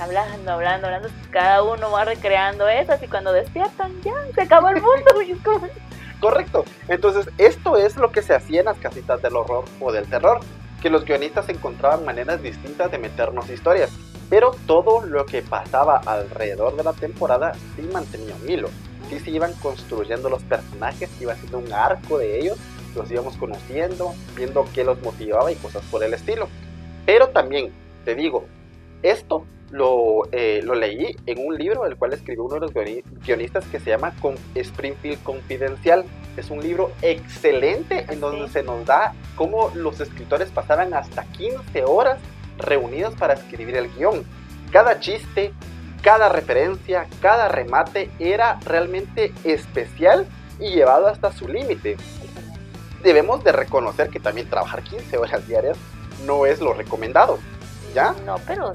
hablando, 0.00 0.52
hablando, 0.52 0.86
hablando. 0.86 1.08
Cada 1.30 1.62
uno 1.62 1.90
va 1.90 2.04
recreando 2.04 2.68
esas 2.68 3.02
y 3.02 3.08
cuando 3.08 3.32
despiertan, 3.32 3.92
ya, 4.02 4.12
se 4.34 4.42
acabó 4.42 4.68
el 4.68 4.82
mundo. 4.82 5.74
Correcto. 6.20 6.64
Entonces, 6.88 7.28
esto 7.38 7.76
es 7.76 7.96
lo 7.96 8.10
que 8.10 8.22
se 8.22 8.34
hacía 8.34 8.60
en 8.60 8.66
las 8.66 8.78
casitas 8.78 9.20
del 9.20 9.36
horror 9.36 9.64
o 9.80 9.92
del 9.92 10.06
terror, 10.08 10.40
que 10.80 10.90
los 10.90 11.04
guionistas 11.04 11.48
encontraban 11.48 12.04
maneras 12.04 12.42
distintas 12.42 12.90
de 12.90 12.98
meternos 12.98 13.48
historias. 13.50 13.90
Pero 14.30 14.56
todo 14.66 15.04
lo 15.04 15.26
que 15.26 15.42
pasaba 15.42 16.00
alrededor 16.06 16.76
de 16.76 16.84
la 16.84 16.92
temporada 16.94 17.52
sí 17.76 17.82
mantenía 17.92 18.34
un 18.42 18.50
hilo. 18.50 18.68
Sí 19.10 19.20
se 19.20 19.30
iban 19.30 19.52
construyendo 19.54 20.30
los 20.30 20.42
personajes, 20.44 21.10
iba 21.20 21.34
siendo 21.34 21.58
un 21.58 21.72
arco 21.72 22.18
de 22.18 22.38
ellos, 22.38 22.56
los 22.96 23.10
íbamos 23.10 23.36
conociendo, 23.36 24.14
viendo 24.34 24.64
qué 24.72 24.82
los 24.82 25.00
motivaba 25.02 25.52
y 25.52 25.56
cosas 25.56 25.82
por 25.90 26.02
el 26.02 26.14
estilo. 26.14 26.48
Pero 27.04 27.28
también, 27.28 27.70
te 28.04 28.14
digo, 28.14 28.46
esto 29.04 29.44
lo, 29.70 30.22
eh, 30.32 30.60
lo 30.62 30.74
leí 30.74 31.16
en 31.26 31.44
un 31.46 31.56
libro 31.56 31.84
el 31.86 31.96
cual 31.96 32.12
escribió 32.12 32.44
uno 32.44 32.54
de 32.54 32.60
los 32.60 32.72
guioni- 32.72 33.02
guionistas 33.24 33.64
que 33.66 33.80
se 33.80 33.90
llama 33.90 34.12
Springfield 34.54 35.22
Confidencial. 35.22 36.04
Es 36.36 36.50
un 36.50 36.60
libro 36.60 36.90
excelente 37.02 38.06
en 38.08 38.20
donde 38.20 38.46
Sí. 38.46 38.52
se 38.54 38.62
nos 38.62 38.84
da 38.86 39.14
cómo 39.36 39.70
los 39.74 40.00
escritores 40.00 40.50
pasaban 40.50 40.94
hasta 40.94 41.24
15 41.24 41.84
horas 41.84 42.18
reunidos 42.58 43.14
para 43.14 43.34
escribir 43.34 43.76
el 43.76 43.88
guion. 43.94 44.24
Cada 44.70 45.00
chiste, 45.00 45.52
cada 46.02 46.28
referencia, 46.28 47.06
cada 47.20 47.48
remate 47.48 48.10
era 48.18 48.58
realmente 48.64 49.32
especial 49.44 50.26
y 50.60 50.70
llevado 50.70 51.08
hasta 51.08 51.32
su 51.32 51.48
límite. 51.48 51.96
Debemos 53.02 53.42
de 53.44 53.52
reconocer 53.52 54.08
que 54.08 54.20
también 54.20 54.48
trabajar 54.48 54.82
15 54.82 55.18
horas 55.18 55.46
diarias 55.46 55.76
no 56.26 56.46
es 56.46 56.60
lo 56.60 56.72
recomendado. 56.72 57.38
¿Ya? 57.94 58.14
No, 58.26 58.36
pero 58.46 58.72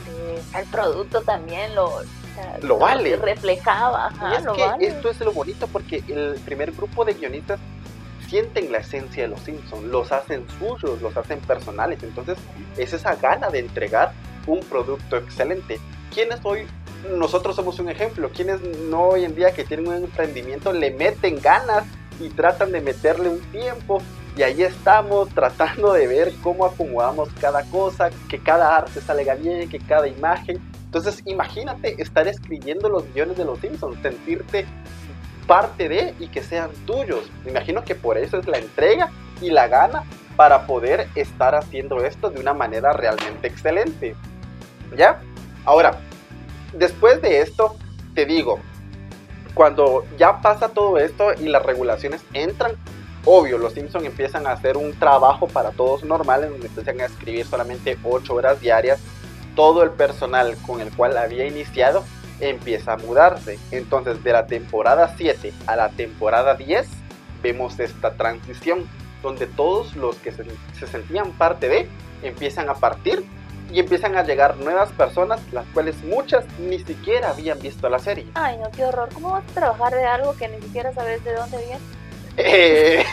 el 0.57 0.65
producto 0.71 1.21
también 1.21 1.75
lo, 1.75 1.87
o 1.87 2.03
sea, 2.35 2.57
Lo 2.61 2.77
vale. 2.77 3.17
Reflejaba, 3.17 4.07
ajá, 4.07 4.31
y 4.33 4.37
es 4.37 4.43
lo 4.45 4.53
que 4.53 4.65
vale. 4.65 4.87
esto 4.87 5.09
es 5.09 5.19
lo 5.19 5.33
bonito 5.33 5.67
porque 5.67 6.03
el 6.07 6.39
primer 6.45 6.71
grupo 6.71 7.03
de 7.03 7.13
guionistas 7.13 7.59
sienten 8.29 8.71
la 8.71 8.77
esencia 8.77 9.23
de 9.23 9.29
los 9.29 9.41
Simpsons, 9.41 9.83
los 9.85 10.11
hacen 10.11 10.45
suyos, 10.57 11.01
los 11.01 11.17
hacen 11.17 11.39
personales. 11.41 12.01
Entonces 12.03 12.37
es 12.77 12.93
esa 12.93 13.15
gana 13.15 13.49
de 13.49 13.59
entregar 13.59 14.13
un 14.47 14.61
producto 14.61 15.17
excelente. 15.17 15.79
¿Quiénes 16.13 16.39
hoy? 16.43 16.67
Nosotros 17.15 17.55
somos 17.55 17.79
un 17.79 17.89
ejemplo. 17.89 18.29
¿Quiénes 18.29 18.61
no 18.61 19.01
hoy 19.01 19.25
en 19.25 19.35
día 19.35 19.51
que 19.51 19.63
tienen 19.63 19.87
un 19.87 19.95
emprendimiento 19.95 20.71
le 20.73 20.91
meten 20.91 21.41
ganas 21.41 21.85
y 22.19 22.29
tratan 22.29 22.71
de 22.71 22.81
meterle 22.81 23.29
un 23.29 23.39
tiempo? 23.51 24.01
Y 24.35 24.43
ahí 24.43 24.63
estamos 24.63 25.29
tratando 25.29 25.93
de 25.93 26.07
ver 26.07 26.33
cómo 26.41 26.65
acomodamos 26.65 27.29
cada 27.41 27.63
cosa, 27.65 28.09
que 28.29 28.39
cada 28.39 28.75
arte 28.75 29.01
salga 29.01 29.35
bien, 29.35 29.69
que 29.69 29.79
cada 29.79 30.07
imagen. 30.07 30.59
Entonces 30.85 31.21
imagínate 31.25 32.01
estar 32.01 32.27
escribiendo 32.27 32.89
los 32.89 33.11
guiones 33.13 33.37
de 33.37 33.45
los 33.45 33.59
Simpsons, 33.59 34.01
sentirte 34.01 34.65
parte 35.45 35.89
de 35.89 36.13
y 36.19 36.27
que 36.27 36.43
sean 36.43 36.69
tuyos. 36.85 37.29
Me 37.43 37.51
imagino 37.51 37.83
que 37.83 37.95
por 37.95 38.17
eso 38.17 38.37
es 38.37 38.47
la 38.47 38.59
entrega 38.59 39.09
y 39.41 39.49
la 39.49 39.67
gana 39.67 40.03
para 40.35 40.65
poder 40.65 41.09
estar 41.15 41.55
haciendo 41.55 42.05
esto 42.05 42.29
de 42.29 42.39
una 42.39 42.53
manera 42.53 42.93
realmente 42.93 43.47
excelente. 43.47 44.15
¿Ya? 44.95 45.21
Ahora, 45.65 45.99
después 46.73 47.21
de 47.21 47.41
esto, 47.41 47.75
te 48.15 48.25
digo, 48.25 48.59
cuando 49.53 50.05
ya 50.17 50.41
pasa 50.41 50.69
todo 50.69 50.97
esto 50.97 51.33
y 51.33 51.49
las 51.49 51.65
regulaciones 51.65 52.21
entran, 52.33 52.71
obvio, 53.25 53.57
los 53.57 53.73
Simpsons 53.73 54.05
empiezan 54.05 54.47
a 54.47 54.51
hacer 54.51 54.77
un 54.77 54.97
trabajo 54.97 55.47
para 55.47 55.71
todos 55.71 56.03
normal, 56.03 56.43
en 56.43 56.51
donde 56.51 56.67
empiezan 56.67 57.01
a 57.01 57.05
escribir 57.05 57.45
solamente 57.45 57.97
8 58.03 58.33
horas 58.33 58.59
diarias. 58.61 58.99
Todo 59.55 59.83
el 59.83 59.91
personal 59.91 60.55
con 60.65 60.81
el 60.81 60.91
cual 60.91 61.17
había 61.17 61.45
iniciado 61.45 62.03
empieza 62.39 62.93
a 62.93 62.97
mudarse. 62.97 63.59
Entonces, 63.71 64.23
de 64.23 64.31
la 64.31 64.47
temporada 64.47 65.13
7 65.17 65.53
a 65.67 65.75
la 65.75 65.89
temporada 65.89 66.55
10, 66.55 66.87
vemos 67.43 67.79
esta 67.79 68.13
transición, 68.13 68.87
donde 69.21 69.47
todos 69.47 69.95
los 69.95 70.15
que 70.17 70.31
se, 70.31 70.45
se 70.79 70.87
sentían 70.87 71.31
parte 71.33 71.67
de 71.67 71.89
empiezan 72.23 72.69
a 72.69 72.75
partir 72.75 73.25
y 73.71 73.79
empiezan 73.79 74.15
a 74.15 74.23
llegar 74.23 74.57
nuevas 74.57 74.91
personas, 74.91 75.41
las 75.51 75.65
cuales 75.67 76.01
muchas 76.03 76.45
ni 76.57 76.79
siquiera 76.79 77.29
habían 77.29 77.59
visto 77.59 77.87
la 77.89 77.99
serie. 77.99 78.25
Ay, 78.33 78.57
no, 78.57 78.71
qué 78.71 78.85
horror. 78.85 79.09
¿Cómo 79.13 79.31
vas 79.31 79.43
a 79.51 79.53
trabajar 79.53 79.93
de 79.93 80.05
algo 80.05 80.35
que 80.35 80.47
ni 80.47 80.59
siquiera 80.61 80.93
sabes 80.93 81.23
de 81.23 81.33
dónde 81.33 81.57
viene? 81.57 81.98
Eh, 82.41 83.03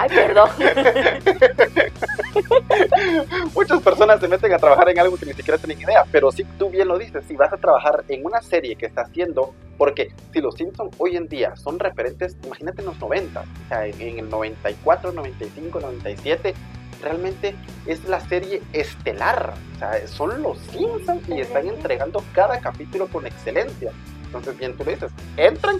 Ay, 0.00 0.08
perdón. 0.08 0.48
Muchas 3.54 3.82
personas 3.82 4.20
se 4.20 4.28
meten 4.28 4.54
a 4.54 4.58
trabajar 4.58 4.88
en 4.88 4.98
algo 4.98 5.18
que 5.18 5.26
ni 5.26 5.34
siquiera 5.34 5.58
tienen 5.58 5.82
idea, 5.82 6.04
pero 6.10 6.32
si 6.32 6.44
tú 6.44 6.70
bien 6.70 6.88
lo 6.88 6.98
dices, 6.98 7.24
si 7.28 7.36
vas 7.36 7.52
a 7.52 7.58
trabajar 7.58 8.04
en 8.08 8.24
una 8.24 8.40
serie 8.40 8.74
que 8.76 8.86
está 8.86 9.02
haciendo, 9.02 9.52
porque 9.76 10.12
si 10.32 10.40
los 10.40 10.54
Simpsons 10.54 10.94
hoy 10.98 11.16
en 11.16 11.28
día 11.28 11.54
son 11.56 11.78
referentes, 11.78 12.38
imagínate 12.42 12.80
en 12.80 12.86
los 12.86 12.98
90, 12.98 13.40
o 13.40 13.44
sea, 13.68 13.86
en, 13.86 14.00
en 14.00 14.18
el 14.20 14.30
94, 14.30 15.12
95, 15.12 15.80
97, 15.80 16.54
realmente 17.02 17.54
es 17.86 18.02
la 18.08 18.20
serie 18.20 18.62
estelar, 18.72 19.52
o 19.76 19.78
sea, 19.78 20.06
son 20.06 20.42
los 20.42 20.56
Simpsons 20.72 21.28
y 21.28 21.40
están 21.40 21.68
entregando 21.68 22.24
cada 22.32 22.60
capítulo 22.60 23.08
con 23.08 23.26
excelencia. 23.26 23.92
Entonces, 24.24 24.56
bien 24.58 24.74
tú 24.74 24.84
lo 24.84 24.92
dices, 24.92 25.12
entran 25.36 25.76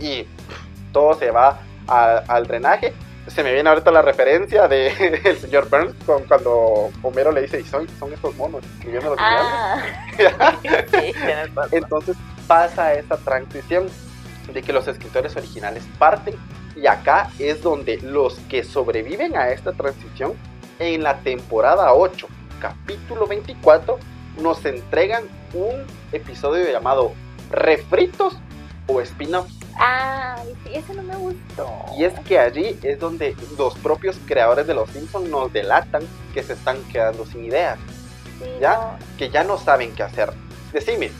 y 0.00 0.26
todo 0.92 1.14
se 1.14 1.30
va 1.30 1.60
a- 1.88 2.22
al 2.28 2.46
drenaje 2.46 2.92
se 3.26 3.42
me 3.42 3.52
viene 3.52 3.68
ahorita 3.68 3.90
la 3.90 4.00
referencia 4.00 4.68
de 4.68 4.88
el 5.24 5.38
señor 5.38 5.68
Burns 5.68 5.94
con, 6.06 6.24
cuando 6.24 6.90
Homero 7.02 7.30
le 7.30 7.42
dice, 7.42 7.60
y 7.60 7.64
son, 7.64 7.86
son 7.98 8.12
estos 8.12 8.34
monos 8.36 8.64
escribiendo 8.76 9.10
los 9.10 9.18
guiones". 9.18 10.38
Ah, 10.40 10.56
sí. 10.92 11.12
Entonces 11.72 12.16
pasa 12.46 12.94
esa 12.94 13.16
transición 13.18 13.88
de 14.52 14.62
que 14.62 14.72
los 14.72 14.88
escritores 14.88 15.36
originales 15.36 15.84
parten 15.98 16.34
y 16.74 16.86
acá 16.86 17.30
es 17.38 17.60
donde 17.62 17.98
los 17.98 18.38
que 18.48 18.64
sobreviven 18.64 19.36
a 19.36 19.50
esta 19.50 19.72
transición 19.72 20.32
en 20.78 21.02
la 21.02 21.18
temporada 21.18 21.92
8, 21.92 22.26
capítulo 22.60 23.26
24, 23.26 23.98
nos 24.40 24.64
entregan 24.64 25.24
un 25.52 25.84
episodio 26.12 26.70
llamado 26.70 27.12
Refritos 27.50 28.38
o 28.86 29.00
Spin-off. 29.02 29.48
Ay, 29.78 30.54
sí, 30.64 30.70
ese 30.74 30.94
no 30.94 31.02
me 31.02 31.16
gustó. 31.16 31.68
Y 31.96 32.04
es 32.04 32.12
que 32.20 32.38
allí 32.38 32.78
es 32.82 32.98
donde 32.98 33.36
los 33.56 33.76
propios 33.78 34.18
creadores 34.26 34.66
de 34.66 34.74
Los 34.74 34.90
Simpsons 34.90 35.28
nos 35.28 35.52
delatan 35.52 36.02
que 36.34 36.42
se 36.42 36.54
están 36.54 36.82
quedando 36.92 37.24
sin 37.26 37.44
ideas, 37.44 37.78
Sí, 38.40 38.44
¿ya? 38.60 38.74
no. 38.74 38.98
que 39.16 39.30
ya 39.30 39.44
no 39.44 39.56
saben 39.58 39.94
qué 39.94 40.02
hacer. 40.02 40.32
Decime, 40.72 41.10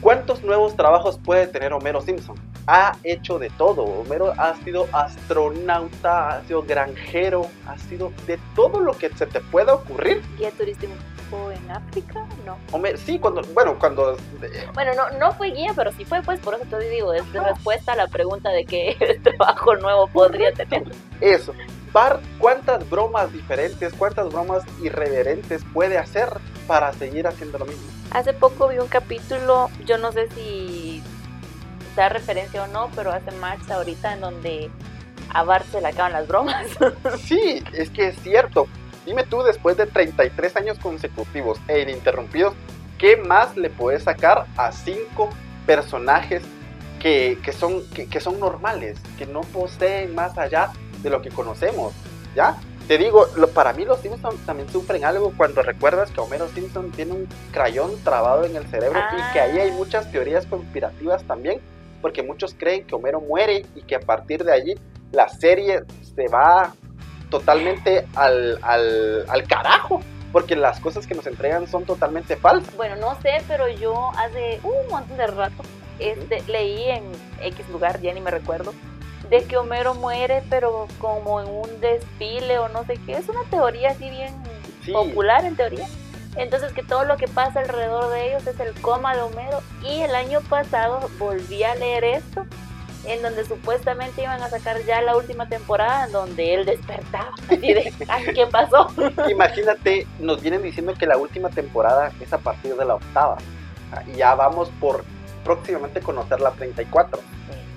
¿cuántos 0.00 0.42
nuevos 0.42 0.74
trabajos 0.76 1.18
puede 1.22 1.46
tener 1.46 1.72
Homero 1.72 2.00
Simpson? 2.00 2.36
Ha 2.66 2.96
hecho 3.04 3.38
de 3.38 3.48
todo. 3.50 3.82
Homero 3.84 4.34
ha 4.36 4.54
sido 4.56 4.86
astronauta, 4.92 6.30
ha 6.30 6.42
sido 6.44 6.62
granjero, 6.62 7.46
ha 7.66 7.78
sido 7.78 8.12
de 8.26 8.38
todo 8.54 8.80
lo 8.80 8.92
que 8.92 9.08
se 9.10 9.26
te 9.26 9.40
pueda 9.40 9.74
ocurrir. 9.74 10.22
Guía 10.38 10.50
turístico 10.50 10.92
en 11.32 11.70
África, 11.70 12.24
no. 12.44 12.56
Homero, 12.72 12.98
sí, 12.98 13.18
cuando, 13.18 13.42
bueno, 13.54 13.78
cuando 13.78 14.14
eh, 14.42 14.68
Bueno, 14.74 14.92
no, 14.94 15.10
no 15.18 15.32
fue 15.32 15.50
guía, 15.50 15.72
pero 15.74 15.92
sí 15.92 16.04
fue, 16.04 16.22
pues 16.22 16.40
por 16.40 16.54
eso 16.54 16.64
te 16.64 16.78
digo, 16.88 17.12
es 17.12 17.30
de 17.32 17.40
respuesta 17.40 17.92
a 17.92 17.96
la 17.96 18.08
pregunta 18.08 18.50
de 18.50 18.64
qué 18.64 19.20
trabajo 19.22 19.76
nuevo 19.76 20.06
podría 20.08 20.52
tener. 20.52 20.84
eso, 21.20 21.54
Bart, 21.92 22.22
¿cuántas 22.38 22.88
bromas 22.88 23.32
diferentes, 23.32 23.92
cuántas 23.94 24.30
bromas 24.30 24.62
irreverentes 24.82 25.62
puede 25.72 25.98
hacer 25.98 26.28
para 26.66 26.92
seguir 26.92 27.26
haciendo 27.26 27.58
lo 27.58 27.64
mismo? 27.66 27.84
Hace 28.10 28.32
poco 28.32 28.68
vi 28.68 28.78
un 28.78 28.88
capítulo, 28.88 29.70
yo 29.84 29.98
no 29.98 30.12
sé 30.12 30.28
si 30.30 31.02
da 31.96 32.08
referencia 32.08 32.62
o 32.62 32.66
no, 32.68 32.90
pero 32.94 33.10
hace 33.10 33.30
Max 33.32 33.70
ahorita 33.70 34.14
en 34.14 34.20
donde 34.20 34.70
a 35.34 35.42
Bart 35.42 35.66
se 35.70 35.80
le 35.80 35.88
acaban 35.88 36.12
las 36.12 36.26
bromas. 36.28 36.66
Sí, 37.24 37.62
es 37.72 37.90
que 37.90 38.08
es 38.08 38.16
cierto. 38.22 38.66
Dime 39.08 39.24
tú, 39.24 39.42
después 39.42 39.78
de 39.78 39.86
33 39.86 40.54
años 40.56 40.78
consecutivos 40.78 41.58
e 41.66 41.80
ininterrumpidos, 41.80 42.52
¿qué 42.98 43.16
más 43.16 43.56
le 43.56 43.70
puedes 43.70 44.02
sacar 44.02 44.44
a 44.58 44.70
cinco 44.70 45.30
personajes 45.64 46.42
que, 47.00 47.38
que 47.42 47.52
son, 47.52 47.88
que, 47.94 48.06
que 48.06 48.20
son 48.20 48.38
normales, 48.38 48.98
que 49.16 49.24
no 49.24 49.40
poseen 49.40 50.14
más 50.14 50.36
allá 50.36 50.72
de 51.02 51.08
lo 51.08 51.22
que 51.22 51.30
conocemos? 51.30 51.94
¿Ya? 52.36 52.58
Te 52.86 52.98
digo, 52.98 53.28
lo- 53.34 53.48
para 53.48 53.72
mí 53.72 53.86
los 53.86 53.98
Simpsons 54.00 54.44
también 54.44 54.68
sufren 54.68 55.02
algo 55.06 55.32
cuando 55.38 55.62
recuerdas 55.62 56.10
que 56.10 56.20
Homero 56.20 56.46
Simpson 56.48 56.90
tiene 56.90 57.12
un 57.12 57.26
crayón 57.50 57.92
trabado 58.04 58.44
en 58.44 58.56
el 58.56 58.66
cerebro 58.66 59.00
y 59.00 59.32
que 59.32 59.40
ahí 59.40 59.58
hay 59.58 59.70
muchas 59.70 60.12
teorías 60.12 60.44
conspirativas 60.44 61.24
también, 61.24 61.62
porque 62.02 62.22
muchos 62.22 62.54
creen 62.54 62.84
que 62.86 62.94
Homero 62.94 63.22
muere 63.22 63.64
y 63.74 63.80
que 63.80 63.94
a 63.94 64.00
partir 64.00 64.44
de 64.44 64.52
allí 64.52 64.74
la 65.12 65.30
serie 65.30 65.80
se 66.14 66.28
va 66.28 66.74
totalmente 67.30 68.06
al, 68.14 68.58
al, 68.62 69.24
al 69.28 69.44
carajo 69.46 70.00
porque 70.32 70.56
las 70.56 70.78
cosas 70.80 71.06
que 71.06 71.14
nos 71.14 71.26
entregan 71.26 71.66
son 71.66 71.84
totalmente 71.84 72.36
falsas. 72.36 72.74
Bueno, 72.76 72.96
no 72.96 73.20
sé, 73.22 73.42
pero 73.48 73.68
yo 73.68 74.10
hace 74.16 74.60
un 74.62 74.88
montón 74.90 75.16
de 75.16 75.26
rato 75.26 75.62
este, 75.98 76.42
leí 76.46 76.90
en 76.90 77.04
X 77.42 77.68
lugar, 77.70 78.00
ya 78.00 78.12
ni 78.12 78.20
me 78.20 78.30
recuerdo, 78.30 78.74
de 79.30 79.44
que 79.44 79.56
Homero 79.56 79.94
muere, 79.94 80.42
pero 80.48 80.86
como 80.98 81.40
en 81.40 81.48
un 81.48 81.80
desfile 81.80 82.58
o 82.58 82.68
no 82.68 82.84
sé 82.84 82.98
qué. 83.04 83.12
Es 83.12 83.28
una 83.28 83.42
teoría 83.50 83.90
así 83.90 84.08
bien 84.10 84.34
popular 84.92 85.44
en 85.44 85.56
teoría. 85.56 85.86
Entonces 86.36 86.72
que 86.72 86.82
todo 86.82 87.04
lo 87.04 87.16
que 87.16 87.26
pasa 87.26 87.60
alrededor 87.60 88.10
de 88.10 88.28
ellos 88.28 88.46
es 88.46 88.60
el 88.60 88.72
coma 88.80 89.16
de 89.16 89.22
Homero. 89.22 89.60
Y 89.82 90.02
el 90.02 90.14
año 90.14 90.40
pasado 90.42 91.08
volví 91.18 91.64
a 91.64 91.74
leer 91.74 92.04
esto 92.04 92.46
en 93.08 93.22
donde 93.22 93.44
supuestamente 93.44 94.22
iban 94.22 94.42
a 94.42 94.50
sacar 94.50 94.82
ya 94.84 95.00
la 95.00 95.16
última 95.16 95.48
temporada 95.48 96.06
en 96.06 96.12
donde 96.12 96.54
él 96.54 96.66
despertaba. 96.66 97.32
Así 97.48 97.72
de, 97.72 97.92
¿qué 98.34 98.46
pasó? 98.46 98.88
Imagínate, 99.28 100.06
nos 100.20 100.42
vienen 100.42 100.62
diciendo 100.62 100.94
que 100.94 101.06
la 101.06 101.16
última 101.16 101.48
temporada 101.48 102.12
es 102.20 102.32
a 102.32 102.38
partir 102.38 102.76
de 102.76 102.84
la 102.84 102.94
octava. 102.96 103.38
Y 104.06 104.18
ya 104.18 104.34
vamos 104.34 104.70
por 104.78 105.04
próximamente 105.44 106.00
conocer 106.00 106.40
la 106.40 106.50
34. 106.50 107.20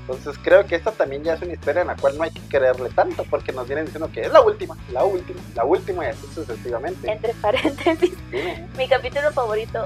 Entonces 0.02 0.36
creo 0.44 0.66
que 0.66 0.76
esta 0.76 0.92
también 0.92 1.24
ya 1.24 1.36
es 1.36 1.42
una 1.42 1.54
historia 1.54 1.82
en 1.82 1.88
la 1.88 1.96
cual 1.96 2.18
no 2.18 2.24
hay 2.24 2.32
que 2.32 2.42
creerle 2.42 2.90
tanto 2.90 3.24
porque 3.30 3.52
nos 3.52 3.68
vienen 3.68 3.86
diciendo 3.86 4.10
que 4.12 4.22
es 4.22 4.32
la 4.32 4.42
última, 4.42 4.76
la 4.92 5.04
última, 5.06 5.42
la 5.56 5.64
última 5.64 6.06
y 6.06 6.10
así 6.10 6.28
sucesivamente. 6.34 7.10
Entre 7.10 7.34
paréntesis, 7.36 8.14
mi 8.78 8.88
capítulo 8.88 9.32
favorito, 9.32 9.86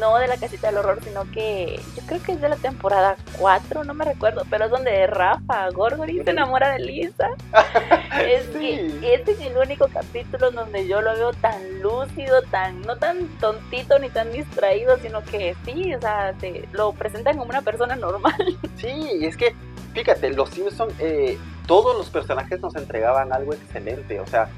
no 0.00 0.16
de 0.18 0.28
la 0.28 0.36
casita 0.36 0.68
del 0.68 0.78
horror, 0.78 1.00
sino 1.02 1.30
que 1.32 1.80
yo 1.96 2.02
creo 2.06 2.22
que 2.22 2.32
es 2.32 2.40
de 2.40 2.48
la 2.48 2.56
temporada 2.56 3.16
4, 3.38 3.84
no 3.84 3.94
me 3.94 4.04
recuerdo, 4.04 4.44
pero 4.48 4.66
es 4.66 4.70
donde 4.70 5.06
Rafa 5.06 5.68
Gorgori 5.70 6.22
se 6.22 6.30
enamora 6.30 6.72
de 6.72 6.78
Lisa. 6.80 7.28
es 8.26 8.46
que 8.48 9.14
este 9.14 9.32
es 9.32 9.40
el 9.40 9.56
único 9.56 9.88
capítulo 9.88 10.50
donde 10.50 10.86
yo 10.86 11.00
lo 11.00 11.12
veo 11.14 11.32
tan 11.32 11.82
lúcido, 11.82 12.42
tan, 12.50 12.82
no 12.82 12.96
tan 12.96 13.26
tontito 13.40 13.98
ni 13.98 14.10
tan 14.10 14.32
distraído, 14.32 14.96
sino 14.98 15.22
que 15.22 15.56
sí, 15.64 15.94
o 15.94 16.00
sea, 16.00 16.34
se, 16.40 16.68
lo 16.72 16.92
presentan 16.92 17.36
como 17.36 17.50
una 17.50 17.62
persona 17.62 17.96
normal. 17.96 18.34
Sí, 18.76 18.92
y 19.20 19.26
es 19.26 19.36
que 19.36 19.54
fíjate, 19.96 20.30
los 20.30 20.50
Simpsons, 20.50 20.92
eh, 20.98 21.38
todos 21.66 21.96
los 21.96 22.10
personajes 22.10 22.60
nos 22.60 22.76
entregaban 22.76 23.32
algo 23.32 23.54
excelente. 23.54 24.20
O 24.20 24.26
sea, 24.26 24.50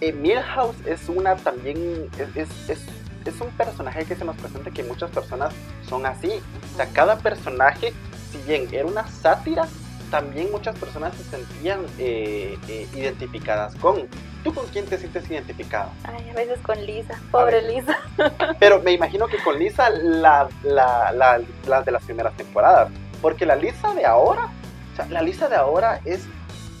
eh, 0.00 0.12
Milhouse 0.12 0.76
es 0.86 1.08
una 1.08 1.36
también, 1.36 2.10
es, 2.18 2.50
es, 2.68 2.80
es, 3.24 3.40
un 3.40 3.50
personaje 3.50 4.04
que 4.04 4.16
se 4.16 4.24
nos 4.24 4.36
presenta 4.36 4.72
que 4.72 4.82
muchas 4.82 5.08
personas 5.12 5.54
son 5.88 6.04
así. 6.04 6.32
O 6.72 6.76
sea, 6.76 6.86
cada 6.86 7.16
personaje, 7.16 7.92
si 8.32 8.38
bien 8.38 8.66
era 8.72 8.84
una 8.84 9.06
sátira, 9.06 9.68
también 10.10 10.50
muchas 10.50 10.76
personas 10.76 11.14
se 11.14 11.24
sentían 11.24 11.86
eh, 12.00 12.58
identificadas 12.96 13.76
con. 13.76 14.08
¿Tú 14.42 14.52
con 14.52 14.66
quién 14.66 14.86
te 14.86 14.98
sientes 14.98 15.30
identificado? 15.30 15.90
Ay, 16.02 16.28
a 16.28 16.34
veces 16.34 16.58
con 16.58 16.84
Lisa, 16.84 17.16
pobre 17.30 17.62
Lisa. 17.62 17.96
Pero 18.58 18.82
me 18.82 18.90
imagino 18.90 19.28
que 19.28 19.38
con 19.44 19.60
Lisa 19.60 19.90
la, 19.90 20.48
la, 20.64 21.12
la, 21.12 21.40
la 21.68 21.82
de 21.82 21.92
las 21.92 22.02
primeras 22.02 22.36
temporadas. 22.36 22.90
Porque 23.20 23.46
la 23.46 23.54
Lisa 23.54 23.94
de 23.94 24.04
ahora 24.04 24.50
o 24.92 24.96
sea, 24.96 25.06
la 25.06 25.22
lista 25.22 25.48
de 25.48 25.56
ahora 25.56 26.00
es 26.04 26.26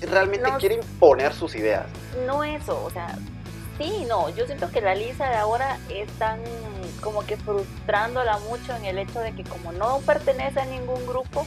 realmente 0.02 0.50
quiere 0.58 0.76
imponer 0.76 1.32
sus 1.32 1.54
ideas. 1.54 1.86
No 2.26 2.44
eso, 2.44 2.82
o 2.84 2.90
sea, 2.90 3.16
sí, 3.78 4.04
no, 4.08 4.28
yo 4.30 4.46
siento 4.46 4.70
que 4.70 4.80
la 4.80 4.94
Lisa 4.94 5.28
de 5.28 5.36
ahora 5.36 5.78
están 5.88 6.40
como 7.00 7.24
que 7.24 7.36
frustrándola 7.36 8.38
mucho 8.38 8.74
en 8.76 8.84
el 8.84 8.98
hecho 8.98 9.20
de 9.20 9.32
que 9.32 9.44
como 9.44 9.72
no 9.72 10.00
pertenece 10.00 10.60
a 10.60 10.64
ningún 10.66 11.06
grupo, 11.06 11.46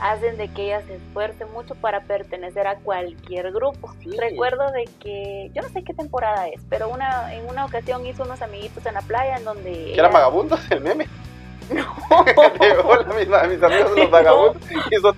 hacen 0.00 0.36
de 0.36 0.48
que 0.48 0.66
ella 0.66 0.82
se 0.86 0.96
esfuerce 0.96 1.44
mucho 1.46 1.74
para 1.74 2.02
pertenecer 2.02 2.66
a 2.66 2.76
cualquier 2.76 3.52
grupo. 3.52 3.94
Recuerdo 4.16 4.70
de 4.70 4.84
que, 5.00 5.50
yo 5.54 5.62
no 5.62 5.68
sé 5.70 5.82
qué 5.82 5.92
temporada 5.92 6.48
es, 6.48 6.60
pero 6.68 6.88
una 6.88 7.34
en 7.34 7.46
una 7.48 7.64
ocasión 7.64 8.06
hizo 8.06 8.22
unos 8.22 8.40
amiguitos 8.42 8.84
en 8.86 8.94
la 8.94 9.02
playa 9.02 9.36
en 9.36 9.44
donde... 9.44 9.92
¿Que 9.92 9.98
eran 9.98 10.12
vagabundos 10.12 10.60
el 10.70 10.80
meme? 10.80 11.08
No. 11.70 11.84
Hola, 12.84 13.14
mis, 13.14 13.28
mis, 13.28 13.62
amigos 13.62 13.90
los 13.96 14.10
vagabundos. 14.10 14.62
Y 14.90 14.96
son, 14.96 15.14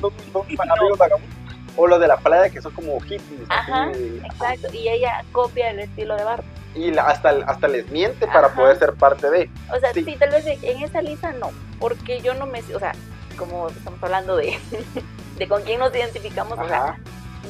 amigos 0.59 0.99
vagabundos. 0.99 1.37
O 1.77 1.87
los 1.87 2.01
de 2.01 2.09
la 2.09 2.17
playa 2.17 2.51
que 2.51 2.61
son 2.61 2.73
como 2.73 2.99
hippies. 3.01 3.41
Ajá, 3.49 3.91
exacto. 4.25 4.69
Y 4.73 4.89
ella 4.89 5.25
copia 5.33 5.71
el 5.71 5.81
estilo 5.81 6.17
de 6.17 6.25
Bart. 6.25 6.45
Y 6.75 6.97
hasta, 6.99 7.31
hasta 7.47 7.69
les 7.69 7.89
miente 7.91 8.27
para 8.27 8.53
poder 8.55 8.79
ser 8.79 8.95
parte 8.95 9.31
de. 9.31 9.51
O 9.75 9.79
sea, 9.79 9.93
sí. 9.93 10.05
tal 10.19 10.31
vez 10.31 10.47
en 10.47 10.83
esa 10.83 11.03
lista 11.03 11.33
no. 11.33 11.51
Porque 11.79 12.21
yo 12.21 12.35
no 12.35 12.47
me. 12.47 12.61
O 12.75 12.79
sea, 12.79 12.93
como 13.37 13.69
estamos 13.69 14.03
hablando 14.03 14.37
de, 14.37 14.59
de 15.39 15.49
con 15.49 15.63
quién 15.63 15.81
nos 15.81 15.95
identificamos, 15.95 16.59
o 16.59 16.69
sea, 16.69 16.97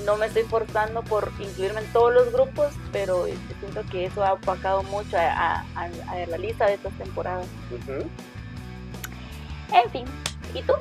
no 0.05 0.16
me 0.16 0.27
estoy 0.27 0.44
forzando 0.44 1.03
por 1.03 1.31
incluirme 1.40 1.81
en 1.81 1.92
todos 1.92 2.12
los 2.12 2.33
grupos, 2.33 2.72
pero 2.92 3.27
este, 3.27 3.55
siento 3.61 3.83
que 3.90 4.07
eso 4.07 4.25
ha 4.25 4.35
opacado 4.35 4.83
mucho 4.85 5.18
a, 5.18 5.64
a, 5.75 6.27
la 6.29 6.38
lista 6.38 6.66
de 6.66 6.75
estas 6.75 6.92
temporadas. 6.94 7.46
En 9.72 9.90
fin, 9.90 10.04
¿y 10.54 10.62
tú? 10.62 10.72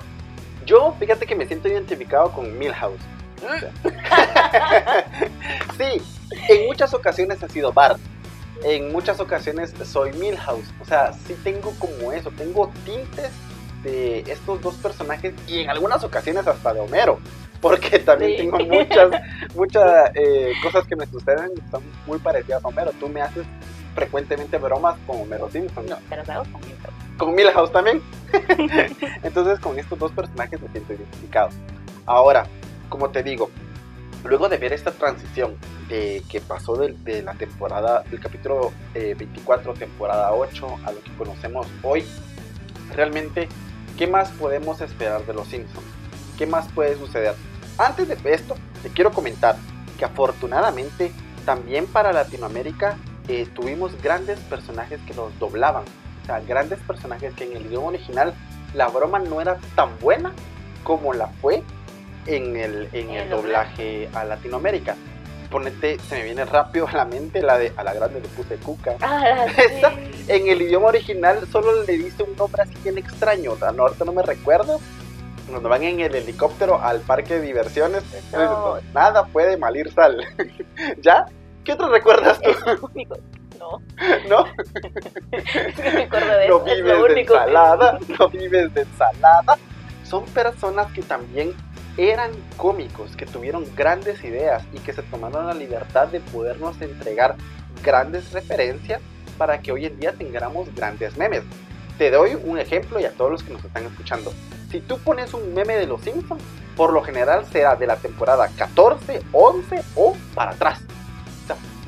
Yo, 0.66 0.96
fíjate 1.00 1.26
que 1.26 1.36
me 1.36 1.46
siento 1.46 1.68
identificado 1.68 2.32
con 2.32 2.58
Milhouse. 2.58 3.02
sí, 5.78 6.02
en 6.50 6.68
muchas 6.68 6.94
ocasiones 6.94 7.42
ha 7.44 7.50
sido 7.50 7.72
Bart. 7.72 8.00
En 8.64 8.92
muchas 8.92 9.20
ocasiones 9.20 9.74
soy 9.86 10.12
Milhouse. 10.14 10.68
O 10.82 10.86
sea, 10.86 11.14
sí 11.14 11.36
tengo 11.44 11.72
como 11.80 12.12
eso, 12.12 12.30
tengo 12.32 12.72
tintes 12.84 13.32
de 13.84 14.20
estos 14.28 14.62
dos 14.62 14.76
personajes 14.76 15.34
y 15.48 15.62
en 15.62 15.70
algunas 15.70 16.04
ocasiones 16.04 16.46
hasta 16.48 16.74
de 16.74 16.82
Homero. 16.82 17.20
Porque 17.62 18.00
también 18.00 18.38
tengo 18.38 18.60
muchas, 18.60 19.10
muchas 19.56 20.12
eh, 20.16 20.54
cosas 20.64 20.86
que 20.86 20.96
me 20.96 21.06
suceden 21.06 21.52
y 21.56 21.72
son 21.72 21.84
muy 22.06 22.20
parecidas 22.20 22.64
a 22.64 22.68
Homero. 22.68 22.92
Tú 23.00 23.10
me 23.10 23.22
haces 23.22 23.46
frecuentemente 24.00 24.58
bromas 24.58 24.98
con 25.06 25.22
Homero 25.22 25.50
Simpson. 25.52 25.86
No, 25.86 25.98
pero 26.10 26.24
me 26.26 26.34
con 26.52 26.62
con 27.18 27.36
Milhouse 27.36 27.72
también. 27.74 28.02
Entonces 29.24 29.60
con 29.60 29.78
estos 29.78 30.00
dos 30.00 30.12
personajes 30.14 30.62
me 30.62 30.70
siento 30.70 30.94
identificado. 30.94 31.50
Ahora, 32.06 32.48
como 32.88 33.10
te 33.10 33.22
digo, 33.24 33.52
luego 34.24 34.48
de 34.48 34.58
ver 34.58 34.72
esta 34.72 34.92
transición 34.92 35.58
de 35.90 36.24
que 36.30 36.40
pasó 36.40 36.76
de, 36.78 37.22
la 37.22 37.34
temporada, 37.34 38.04
del 38.10 38.22
capítulo 38.22 38.72
24, 38.94 39.74
eh, 39.74 39.76
temporada 39.78 40.34
8, 40.34 40.78
a 40.86 40.92
lo 40.94 41.04
que 41.04 41.14
conocemos 41.18 41.68
hoy, 41.84 42.06
realmente, 42.96 43.50
¿qué 43.98 44.08
más 44.08 44.30
podemos 44.30 44.80
esperar 44.80 45.26
de 45.26 45.34
los 45.34 45.48
Simpsons? 45.50 45.86
¿Qué 46.38 46.48
más 46.48 46.72
puede 46.72 46.96
suceder? 46.96 47.36
Antes 47.78 48.08
de 48.08 48.34
esto, 48.34 48.56
te 48.82 48.90
quiero 48.90 49.12
comentar 49.12 49.58
que 49.98 50.06
afortunadamente 50.06 51.12
también 51.46 51.86
para 51.86 52.14
Latinoamérica 52.14 52.98
eh, 53.30 53.48
tuvimos 53.56 54.00
grandes 54.02 54.40
personajes 54.42 55.00
que 55.08 55.14
los 55.14 55.38
doblaban 55.40 55.86
grandes 56.48 56.80
personajes 56.80 57.34
que 57.34 57.46
en 57.46 57.58
el 57.58 57.66
idioma 57.66 57.88
original 57.88 58.34
la 58.76 58.88
broma 58.88 59.20
no 59.20 59.42
era 59.42 59.58
tan 59.76 59.98
buena 60.00 60.32
como 60.84 61.14
la 61.14 61.28
fue 61.42 61.64
en 62.28 62.56
el, 62.56 62.90
en 62.94 63.10
el, 63.10 63.30
doblaje 63.30 64.10
a 64.14 64.24
Latinoamérica. 64.24 64.96
Ponete, 65.50 65.98
se 66.08 66.18
me 66.18 66.24
viene 66.26 66.46
rápido 66.46 66.88
a 66.88 66.92
la 66.92 67.06
mente 67.06 67.42
la 67.42 67.58
de 67.58 67.74
a 67.76 67.84
la 67.84 67.94
grande 67.94 68.22
le 68.22 68.28
puse 68.28 68.58
cuca. 68.58 68.96
Ah, 69.02 69.48
en 70.28 70.48
el 70.48 70.62
idioma 70.62 70.88
original 70.90 71.48
solo 71.52 71.84
le 71.84 71.98
dice 71.98 72.22
un 72.22 72.36
nombre 72.36 72.62
así 72.62 72.76
bien 72.84 73.00
extraño. 73.00 73.56
no, 73.74 73.84
ahorita 73.84 74.06
no 74.06 74.14
me 74.14 74.22
recuerdo. 74.22 74.80
Cuando 75.50 75.68
van 75.68 75.82
en 75.82 76.00
el 76.00 76.14
helicóptero 76.14 76.80
al 76.80 77.00
parque 77.00 77.36
de 77.36 77.42
diversiones, 77.42 78.04
nada 78.94 79.26
puede 79.26 79.58
malir 79.58 79.92
sal. 79.92 80.24
¿Ya? 81.02 81.26
¿Qué 81.70 81.74
otro 81.74 81.90
recuerdas 81.90 82.40
tú? 82.42 82.50
no. 83.60 83.80
¿No? 84.28 84.46
no 86.48 86.64
vives 86.64 87.14
de 87.14 87.22
ensalada, 87.22 88.00
no 88.18 88.30
vives 88.30 88.74
de 88.74 88.82
ensalada. 88.82 89.56
Son 90.04 90.26
personas 90.26 90.92
que 90.94 91.04
también 91.04 91.54
eran 91.96 92.32
cómicos, 92.58 93.16
que 93.16 93.28
tuvieron 93.28 93.66
grandes 93.76 94.24
ideas 94.24 94.64
y 94.74 94.80
que 94.80 94.94
se 94.94 95.04
tomaron 95.04 95.46
la 95.46 95.54
libertad 95.54 96.08
de 96.08 96.22
podernos 96.22 96.82
entregar 96.82 97.36
grandes 97.84 98.32
referencias 98.32 99.00
para 99.38 99.62
que 99.62 99.72
hoy 99.72 99.86
en 99.86 100.00
día 100.00 100.14
tengamos 100.14 100.74
grandes 100.74 101.18
memes. 101.18 101.44
Te 102.00 102.10
doy 102.10 102.34
un 102.34 102.58
ejemplo 102.58 103.00
y 103.00 103.06
a 103.06 103.12
todos 103.12 103.30
los 103.30 103.44
que 103.44 103.54
nos 103.54 103.64
están 103.64 103.86
escuchando. 103.86 104.34
Si 104.72 104.82
tú 104.82 104.98
pones 104.98 105.36
un 105.36 105.54
meme 105.54 105.76
de 105.76 105.86
los 105.86 106.02
Simpsons, 106.02 106.42
por 106.76 106.94
lo 106.94 107.04
general 107.04 107.46
será 107.46 107.76
de 107.76 107.86
la 107.86 107.98
temporada 107.98 108.50
14, 108.58 109.22
11 109.34 109.84
o 109.96 110.18
para 110.34 110.54
atrás. 110.54 110.82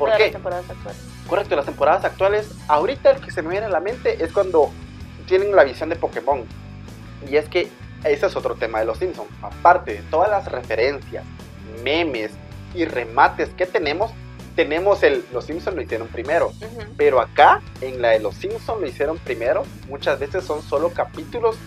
¿Por 0.02 0.18
qué? 0.18 0.32
Correcto, 1.28 1.56
las 1.56 1.66
temporadas 1.66 2.04
actuales, 2.04 2.50
ahorita 2.68 3.12
el 3.12 3.22
que 3.22 3.30
se 3.30 3.44
me 3.44 3.50
viene 3.50 3.68
a 3.68 3.70
la 3.70 3.80
mente 3.80 4.24
es 4.24 4.32
cuando 4.32 4.72
tienen 5.28 5.56
la 5.56 5.64
visión 5.64 5.90
de 5.90 5.96
Pokémon. 5.96 6.44
Y 7.30 7.36
es 7.36 7.48
que 7.48 7.70
ese 8.04 8.26
es 8.26 8.36
otro 8.36 8.56
tema 8.56 8.80
de 8.80 8.86
los 8.86 8.98
Simpsons. 8.98 9.30
Aparte 9.44 9.94
de 9.94 10.02
todas 10.10 10.30
las 10.32 10.52
referencias, 10.52 11.24
memes 11.84 12.32
y 12.74 12.86
remates 12.86 13.50
que 13.50 13.68
tenemos, 13.68 14.12
tenemos 14.56 15.04
el 15.04 15.24
Los 15.32 15.46
Simpsons 15.46 15.76
lo 15.76 15.84
hicieron 15.84 16.08
primero. 16.08 16.52
Pero 16.98 17.22
acá, 17.22 17.62
en 17.82 18.02
la 18.02 18.10
de 18.10 18.20
Los 18.20 18.36
Simpsons 18.36 18.82
lo 18.82 18.88
hicieron 18.88 19.20
primero, 19.20 19.66
muchas 19.88 20.18
veces 20.20 20.44
son 20.44 20.64
solo 20.64 20.90
capítulos 20.90 21.58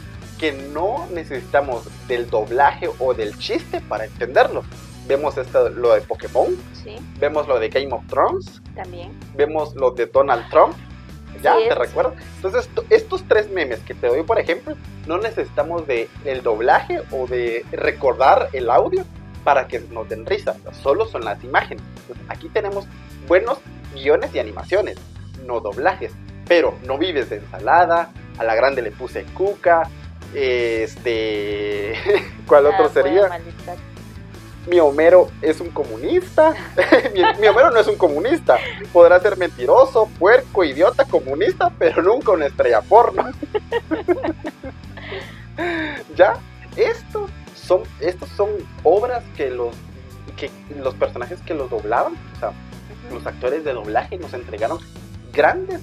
que 0.40 0.50
no 0.50 1.06
necesitamos 1.12 1.84
del 2.08 2.28
doblaje 2.28 2.90
o 2.98 3.14
del 3.14 3.38
chiste 3.38 3.80
para 3.80 4.06
entenderlo 4.06 4.64
Vemos 5.06 5.36
esto, 5.36 5.68
lo 5.68 5.94
de 5.94 6.00
Pokémon, 6.00 6.56
Sí, 6.82 6.96
vemos 7.18 7.46
lo 7.46 7.58
de 7.58 7.68
Game 7.68 7.92
of 7.92 8.06
Thrones, 8.08 8.62
también. 8.74 9.10
vemos 9.36 9.74
lo 9.74 9.90
de 9.90 10.06
Donald 10.06 10.48
Trump, 10.50 10.74
¿ya? 11.42 11.54
Sí, 11.56 11.64
¿Te 11.68 11.74
recuerdas? 11.74 12.14
Entonces, 12.36 12.68
to- 12.68 12.84
estos 12.90 13.22
tres 13.28 13.50
memes 13.50 13.80
que 13.80 13.92
te 13.94 14.06
doy, 14.06 14.22
por 14.22 14.38
ejemplo, 14.40 14.74
no 15.06 15.18
necesitamos 15.18 15.86
de 15.86 16.08
el 16.24 16.42
doblaje 16.42 17.02
o 17.10 17.26
de 17.26 17.64
recordar 17.72 18.48
el 18.54 18.70
audio 18.70 19.04
para 19.44 19.66
que 19.68 19.80
nos 19.80 20.08
den 20.08 20.24
risa, 20.24 20.56
solo 20.82 21.04
son 21.06 21.24
las 21.26 21.42
imágenes. 21.44 21.84
Entonces, 22.02 22.24
aquí 22.30 22.48
tenemos 22.48 22.86
buenos 23.28 23.58
guiones 23.94 24.34
y 24.34 24.38
animaciones, 24.38 24.96
no 25.46 25.60
doblajes, 25.60 26.12
pero 26.48 26.74
no 26.86 26.96
vives 26.96 27.28
de 27.28 27.36
ensalada, 27.36 28.10
a 28.38 28.44
la 28.44 28.54
grande 28.54 28.80
le 28.80 28.90
puse 28.90 29.24
cuca, 29.34 29.82
este, 30.34 31.94
¿cuál 32.46 32.66
otro 32.66 32.86
Ah, 32.86 32.90
sería? 32.92 33.28
Mi 34.66 34.80
Homero 34.80 35.28
es 35.42 35.60
un 35.60 35.70
comunista. 35.70 36.54
mi, 37.40 37.46
Homero 37.46 37.70
no 37.70 37.80
es 37.80 37.86
un 37.86 37.96
comunista. 37.96 38.58
Podrá 38.92 39.20
ser 39.20 39.36
mentiroso, 39.36 40.08
puerco, 40.18 40.64
idiota, 40.64 41.04
comunista, 41.04 41.72
pero 41.78 42.02
nunca 42.02 42.32
una 42.32 42.46
estrella 42.46 42.80
porno. 42.82 43.30
ya, 46.16 46.34
estos 46.76 47.30
son, 47.54 47.82
estos 48.00 48.28
son 48.30 48.50
obras 48.82 49.22
que 49.36 49.50
los, 49.50 49.74
que 50.36 50.50
los 50.76 50.94
personajes 50.94 51.40
que 51.42 51.54
los 51.54 51.70
doblaban, 51.70 52.14
o 52.36 52.40
sea, 52.40 52.52
los 53.12 53.26
actores 53.26 53.64
de 53.64 53.72
doblaje 53.72 54.18
nos 54.18 54.32
entregaron 54.32 54.78
grandes 55.32 55.80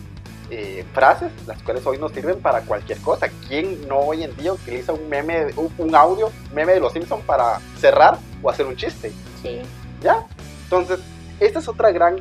eh, 0.51 0.85
frases, 0.93 1.31
las 1.47 1.61
cuales 1.63 1.85
hoy 1.85 1.97
nos 1.97 2.11
sirven 2.11 2.39
para 2.41 2.61
cualquier 2.61 2.99
cosa. 2.99 3.27
¿Quién 3.47 3.87
no 3.87 3.97
hoy 3.99 4.23
en 4.23 4.35
día 4.37 4.53
utiliza 4.53 4.93
un 4.93 5.07
meme, 5.09 5.47
un, 5.55 5.73
un 5.77 5.95
audio, 5.95 6.29
meme 6.53 6.73
de 6.73 6.79
los 6.81 6.93
Simpsons 6.93 7.23
para 7.25 7.59
cerrar 7.79 8.17
o 8.43 8.49
hacer 8.49 8.65
un 8.67 8.75
chiste? 8.75 9.11
Sí, 9.41 9.61
¿Ya? 10.03 10.25
Entonces, 10.65 10.99
esta 11.39 11.59
es 11.59 11.67
otra 11.67 11.91
gran 11.91 12.17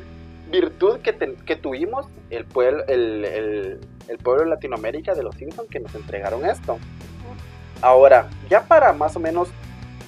virtud 0.50 1.00
que, 1.00 1.14
que 1.44 1.56
tuvimos 1.56 2.06
el 2.30 2.44
pueblo, 2.44 2.84
el, 2.88 3.24
el- 3.24 3.80
el 4.08 4.18
pueblo 4.18 4.42
de 4.42 4.50
Latinoamérica 4.50 5.14
de 5.14 5.22
los 5.22 5.36
Simpsons 5.36 5.68
que 5.70 5.78
nos 5.78 5.94
entregaron 5.94 6.44
esto. 6.44 6.78
Ahora, 7.82 8.28
ya 8.48 8.62
para 8.64 8.92
más 8.92 9.14
o 9.14 9.20
menos 9.20 9.48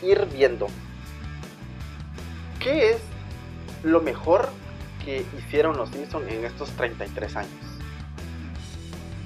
ir 0.03 0.27
viendo, 0.33 0.67
¿qué 2.59 2.91
es 2.93 2.97
lo 3.85 4.01
mejor 4.01 4.49
que 5.05 5.25
hicieron 5.39 5.77
los 5.77 5.89
Simpsons 5.91 6.29
en 6.31 6.45
estos 6.45 6.71
33 6.71 7.37
años? 7.37 7.53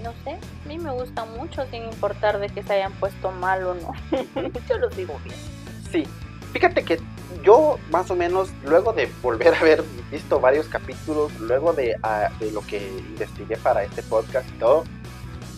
No 0.06 0.14
sé. 0.24 0.30
A 0.30 0.68
mí 0.68 0.78
me 0.78 0.92
gusta 0.92 1.24
mucho 1.24 1.66
sin 1.70 1.84
importar 1.84 2.38
de 2.38 2.48
que 2.48 2.62
se 2.62 2.74
hayan 2.74 2.92
puesto 2.94 3.32
mal 3.32 3.66
o 3.66 3.74
no. 3.74 3.92
Yo 4.68 4.78
los 4.78 4.96
digo 4.96 5.18
bien. 5.24 5.36
Sí, 5.90 6.04
fíjate 6.52 6.84
que 6.84 7.00
yo 7.42 7.78
más 7.90 8.10
o 8.10 8.16
menos, 8.16 8.50
luego 8.64 8.92
de 8.92 9.10
volver 9.22 9.54
a 9.54 9.58
haber 9.58 9.84
visto 10.10 10.40
varios 10.40 10.66
capítulos, 10.66 11.32
luego 11.38 11.72
de, 11.72 11.96
ah, 12.02 12.28
de 12.40 12.50
lo 12.50 12.60
que 12.62 12.78
investigué 12.88 13.56
para 13.56 13.84
este 13.84 14.02
podcast 14.02 14.48
y 14.48 14.58
todo, 14.58 14.84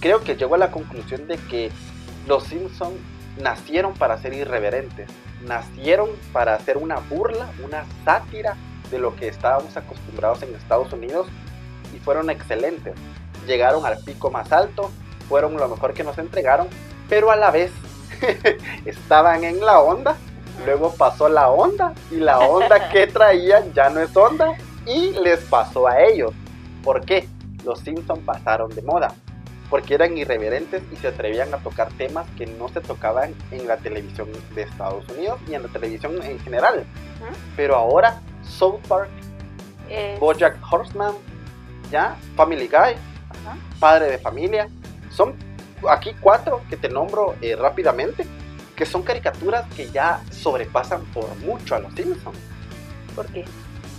creo 0.00 0.22
que 0.22 0.36
llego 0.36 0.54
a 0.54 0.58
la 0.58 0.70
conclusión 0.70 1.26
de 1.28 1.36
que 1.36 1.70
los 2.26 2.44
Simpsons 2.44 2.96
nacieron 3.40 3.94
para 3.94 4.18
ser 4.18 4.34
irreverentes, 4.34 5.08
nacieron 5.46 6.10
para 6.32 6.54
hacer 6.54 6.76
una 6.76 6.96
burla, 6.96 7.50
una 7.64 7.84
sátira 8.04 8.56
de 8.90 8.98
lo 8.98 9.16
que 9.16 9.28
estábamos 9.28 9.76
acostumbrados 9.76 10.42
en 10.42 10.54
Estados 10.54 10.92
Unidos 10.92 11.26
y 11.94 11.98
fueron 12.00 12.28
excelentes. 12.28 12.94
Llegaron 13.46 13.84
al 13.86 13.98
pico 13.98 14.30
más 14.30 14.52
alto, 14.52 14.90
fueron 15.28 15.56
lo 15.56 15.68
mejor 15.68 15.94
que 15.94 16.04
nos 16.04 16.18
entregaron, 16.18 16.68
pero 17.08 17.30
a 17.30 17.36
la 17.36 17.50
vez 17.50 17.70
estaban 18.84 19.44
en 19.44 19.60
la 19.64 19.80
onda 19.80 20.16
Luego 20.66 20.92
pasó 20.92 21.28
la 21.28 21.50
onda 21.50 21.94
y 22.10 22.16
la 22.16 22.40
onda 22.40 22.88
que 22.92 23.06
traían 23.06 23.72
ya 23.74 23.90
no 23.90 24.00
es 24.00 24.16
onda 24.16 24.54
y 24.86 25.12
les 25.12 25.38
pasó 25.44 25.86
a 25.86 26.00
ellos. 26.02 26.32
¿Por 26.82 27.04
qué? 27.04 27.28
Los 27.64 27.78
Simpsons 27.78 28.18
pasaron 28.24 28.68
de 28.74 28.82
moda. 28.82 29.14
Porque 29.70 29.94
eran 29.94 30.18
irreverentes 30.18 30.82
y 30.92 30.96
se 30.96 31.08
atrevían 31.08 31.54
a 31.54 31.58
tocar 31.58 31.88
temas 31.92 32.26
que 32.36 32.46
no 32.46 32.68
se 32.70 32.80
tocaban 32.80 33.36
en 33.52 33.68
la 33.68 33.76
televisión 33.76 34.28
de 34.56 34.62
Estados 34.62 35.08
Unidos 35.10 35.38
y 35.48 35.54
en 35.54 35.62
la 35.62 35.68
televisión 35.68 36.20
en 36.24 36.40
general. 36.40 36.84
Pero 37.54 37.76
ahora 37.76 38.20
South 38.42 38.80
Park, 38.88 39.10
Es- 39.88 40.18
Bojack 40.18 40.56
Horseman, 40.72 41.12
ya 41.92 42.16
Family 42.34 42.66
Guy, 42.66 42.96
ajá. 43.48 43.58
Padre 43.78 44.10
de 44.10 44.18
Familia, 44.18 44.68
son 45.10 45.34
aquí 45.88 46.14
cuatro 46.20 46.62
que 46.68 46.76
te 46.76 46.88
nombro 46.88 47.36
eh, 47.40 47.56
rápidamente, 47.56 48.26
que 48.76 48.86
son 48.86 49.02
caricaturas 49.02 49.66
que 49.74 49.90
ya 49.90 50.20
sobrepasan 50.30 51.04
por 51.06 51.34
mucho 51.38 51.74
a 51.74 51.80
los 51.80 51.92
Simpsons. 51.94 52.38
¿Por 53.14 53.26
qué? 53.26 53.44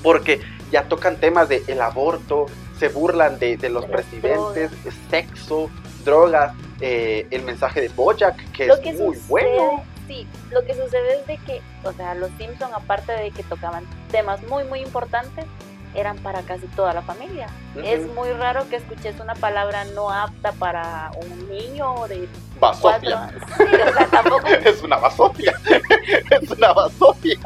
Porque 0.01 0.41
ya 0.71 0.83
tocan 0.83 1.17
temas 1.17 1.49
de 1.49 1.63
el 1.67 1.81
aborto, 1.81 2.45
se 2.77 2.87
burlan 2.87 3.39
de, 3.39 3.57
de 3.57 3.69
los 3.69 3.85
De 3.85 3.89
presidentes, 3.89 4.71
sexo, 5.09 5.69
drogas, 6.05 6.55
eh, 6.79 7.27
el 7.31 7.43
mensaje 7.43 7.81
de 7.81 7.89
Bojack, 7.89 8.51
que 8.51 8.67
lo 8.67 8.75
es 8.75 8.79
que 8.79 8.93
muy 8.93 9.15
sucede, 9.15 9.27
bueno. 9.27 9.83
Sí, 10.07 10.27
lo 10.49 10.65
que 10.65 10.73
sucede 10.73 11.19
es 11.19 11.27
de 11.27 11.37
que, 11.45 11.61
o 11.83 11.91
sea, 11.91 12.15
los 12.15 12.31
Simpson 12.37 12.73
aparte 12.73 13.11
de 13.11 13.31
que 13.31 13.43
tocaban 13.43 13.85
temas 14.11 14.41
muy 14.43 14.63
muy 14.63 14.79
importantes, 14.79 15.45
eran 15.95 16.17
para 16.17 16.41
casi 16.41 16.67
toda 16.67 16.93
la 16.93 17.01
familia. 17.01 17.47
Es 17.83 18.05
muy 18.13 18.31
raro 18.31 18.67
que 18.69 18.77
escuches 18.77 19.19
una 19.19 19.35
palabra 19.35 19.85
no 19.95 20.09
apta 20.09 20.51
para 20.53 21.11
un 21.21 21.49
niño 21.49 22.07
de 22.07 22.27
Basofia. 22.59 23.31
Sí, 23.57 23.63
o 23.63 23.93
sea, 23.93 24.07
tampoco 24.07 24.47
Es 24.65 24.81
una 24.81 24.97
basofia. 24.97 25.53
es 26.41 26.51
una 26.51 26.73
basofia. 26.73 27.39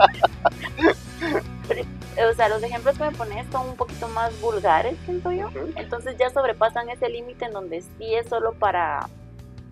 o 2.30 2.34
sea, 2.36 2.50
los 2.50 2.64
ejemplos 2.64 2.98
que 2.98 3.04
me 3.04 3.12
pones 3.12 3.46
son 3.52 3.70
un 3.70 3.76
poquito 3.76 4.08
más 4.10 4.40
vulgares, 4.42 4.96
siento 5.06 5.32
yo. 5.32 5.50
Entonces 5.76 6.18
ya 6.18 6.30
sobrepasan 6.30 6.90
ese 6.90 7.10
límite 7.10 7.46
en 7.46 7.54
donde 7.54 7.82
sí 7.82 8.16
es 8.16 8.28
solo 8.28 8.54
para 8.54 9.08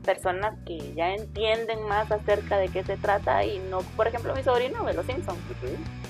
personas 0.01 0.55
que 0.65 0.93
ya 0.93 1.13
entienden 1.13 1.83
más 1.87 2.11
acerca 2.11 2.57
de 2.57 2.69
qué 2.69 2.83
se 2.83 2.97
trata 2.97 3.45
y 3.45 3.59
no, 3.59 3.79
por 3.95 4.07
ejemplo, 4.07 4.35
mi 4.35 4.43
sobrino 4.43 4.83
ve 4.83 4.93
los 4.93 5.05
Simpsons 5.05 5.39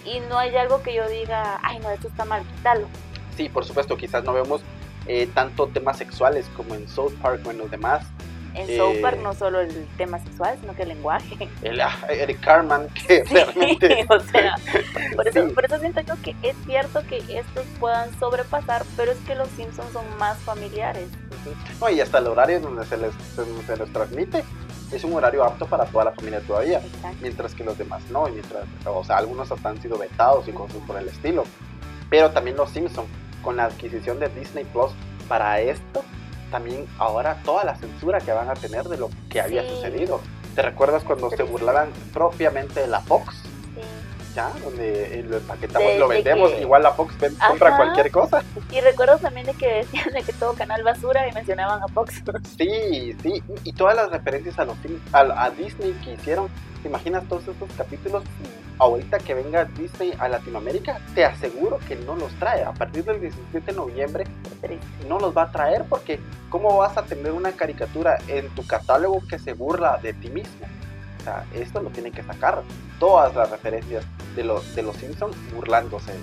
y 0.06 0.20
no 0.22 0.38
hay 0.38 0.56
algo 0.56 0.82
que 0.82 0.94
yo 0.94 1.08
diga, 1.08 1.60
ay 1.62 1.80
no, 1.80 1.90
esto 1.92 2.08
está 2.08 2.26
mal, 2.26 2.44
quítalo. 2.56 2.88
Sí, 3.36 3.50
por 3.50 3.66
supuesto, 3.66 3.98
quizás 3.98 4.24
no 4.24 4.34
vemos 4.34 4.62
eh, 5.08 5.28
tanto 5.34 5.68
temas 5.68 5.98
sexuales 5.98 6.50
como 6.56 6.76
en 6.76 6.88
South 6.88 7.14
Park 7.22 7.42
o 7.46 7.52
en 7.52 7.58
los 7.58 7.72
demás. 7.72 8.06
En 8.54 8.70
Eh. 8.70 9.00
Park 9.02 9.20
no 9.22 9.34
solo 9.34 9.62
el 9.62 9.88
tema 9.98 10.20
sexual, 10.20 10.58
sino 10.60 10.76
que 10.76 10.84
el 10.84 10.90
lenguaje. 10.90 11.50
El, 11.62 11.80
ah, 11.82 11.96
Eric 12.10 12.40
Carman, 12.42 12.88
que 12.90 13.24
Sí, 13.26 13.34
realmente... 13.34 14.06
o 14.10 14.20
sea, 14.20 14.56
por 15.16 15.28
eso, 15.28 15.48
Sí. 15.48 15.54
por 15.54 15.66
eso 15.66 15.80
siento 15.80 16.02
yo 16.02 16.16
que 16.22 16.36
es 16.42 16.56
cierto 16.66 17.02
que 17.08 17.18
estos 17.30 17.66
puedan 17.80 18.10
sobrepasar, 18.20 18.84
pero 18.98 19.12
es 19.12 19.18
que 19.20 19.36
los 19.36 19.48
Simpsons 19.50 19.92
son 19.94 20.06
más 20.18 20.38
familiares. 20.40 21.08
No, 21.80 21.90
y 21.90 22.00
hasta 22.02 22.18
el 22.20 22.28
horario 22.28 22.60
donde 22.60 22.86
se 22.86 22.98
les, 22.98 23.14
se 23.66 23.78
les 23.78 23.92
transmite 23.94 24.44
es 24.92 25.04
un 25.06 25.14
horario 25.14 25.44
apto 25.46 25.66
para 25.66 25.86
toda 25.86 26.04
la 26.06 26.12
familia 26.12 26.42
todavía, 26.42 26.80
Exacto. 26.80 27.18
mientras 27.22 27.56
que 27.56 27.64
los 27.64 27.78
demás 27.78 28.04
no, 28.12 28.28
y 28.28 28.34
mientras, 28.34 28.66
o 28.86 29.04
sea, 29.06 29.18
algunos 29.18 29.50
hasta 29.50 29.70
han 29.70 29.82
sido 29.82 29.98
vetados 29.98 30.48
y 30.50 30.52
cosas 30.52 30.76
por 30.86 30.98
el 30.98 31.08
estilo. 31.08 31.46
Pero 32.10 32.30
también 32.32 32.58
los 32.58 32.70
Simpsons, 32.72 33.08
con 33.42 33.56
la 33.56 33.66
adquisición 33.66 34.20
de 34.20 34.28
Disney 34.30 34.66
Plus 34.66 34.92
para 35.30 35.62
esto, 35.62 36.04
también 36.52 36.86
ahora 37.00 37.42
toda 37.44 37.64
la 37.64 37.76
censura 37.76 38.20
que 38.20 38.32
van 38.32 38.50
a 38.50 38.54
tener 38.54 38.84
de 38.84 38.98
lo 38.98 39.10
que 39.30 39.42
había 39.42 39.64
Sí. 39.64 39.70
sucedido. 39.70 40.22
¿Te 40.54 40.62
recuerdas 40.62 41.04
cuando 41.04 41.30
se 41.32 41.44
burlaban 41.44 41.90
propiamente 42.14 42.82
de 42.82 42.88
la 42.88 43.00
Fox? 43.02 43.41
Ya, 44.36 44.50
donde 44.64 45.20
eh, 45.20 45.24
lo 45.24 45.38
empaquetamos, 45.38 45.88
De- 45.90 46.00
lo 46.00 46.08
de 46.08 46.16
vendemos, 46.16 46.52
que- 46.52 46.62
igual 46.62 46.84
la 46.84 46.92
Fox 46.94 47.18
ven- 47.20 47.36
compra 47.48 47.76
cualquier 47.76 48.12
cosa. 48.12 48.42
Y 48.72 48.80
recuerdo 48.80 49.18
también 49.18 49.46
de 49.46 49.54
que 49.54 49.68
decían 49.74 50.14
de 50.14 50.24
que 50.24 50.32
todo 50.34 50.54
canal 50.54 50.84
basura 50.84 51.28
y 51.28 51.34
mencionaban 51.34 51.82
a 51.84 51.88
Fox. 51.90 52.22
Sí, 52.58 53.14
sí, 53.22 53.44
y 53.66 53.74
todas 53.74 53.96
las 53.96 54.10
referencias 54.10 54.58
a 54.60 54.66
los 54.66 54.78
a, 55.12 55.20
a 55.46 55.50
Disney 55.50 55.92
que 56.04 56.14
hicieron, 56.14 56.48
¿te 56.82 56.88
imaginas 56.88 57.26
todos 57.28 57.46
estos 57.48 57.70
capítulos? 57.78 58.24
Ahorita 58.80 59.20
que 59.20 59.34
venga 59.36 59.66
Disney 59.66 60.14
a 60.18 60.28
Latinoamérica, 60.28 61.00
te 61.14 61.24
aseguro 61.26 61.78
que 61.88 61.96
no 61.98 62.16
los 62.16 62.32
trae. 62.36 62.64
A 62.64 62.72
partir 62.72 63.04
del 63.04 63.20
17 63.22 63.72
de 63.72 63.78
noviembre 63.78 64.24
no 65.08 65.20
los 65.20 65.36
va 65.38 65.44
a 65.44 65.52
traer 65.52 65.84
porque 65.90 66.20
¿cómo 66.50 66.78
vas 66.78 66.98
a 66.98 67.04
tener 67.04 67.32
una 67.34 67.52
caricatura 67.52 68.18
en 68.28 68.48
tu 68.56 68.66
catálogo 68.66 69.22
que 69.30 69.38
se 69.38 69.54
burla 69.54 70.00
de 70.02 70.14
ti 70.14 70.30
mismo? 70.30 70.66
O 71.22 71.24
sea, 71.24 71.46
esto 71.54 71.82
lo 71.82 71.90
tienen 71.90 72.12
que 72.12 72.24
sacar. 72.24 72.64
Todas 73.00 73.36
las 73.36 73.50
referencias 73.50 74.04
de 74.36 74.44
los, 74.44 74.76
de 74.76 74.82
los 74.82 74.96
Simpsons 74.96 75.36
burlándose. 75.54 76.14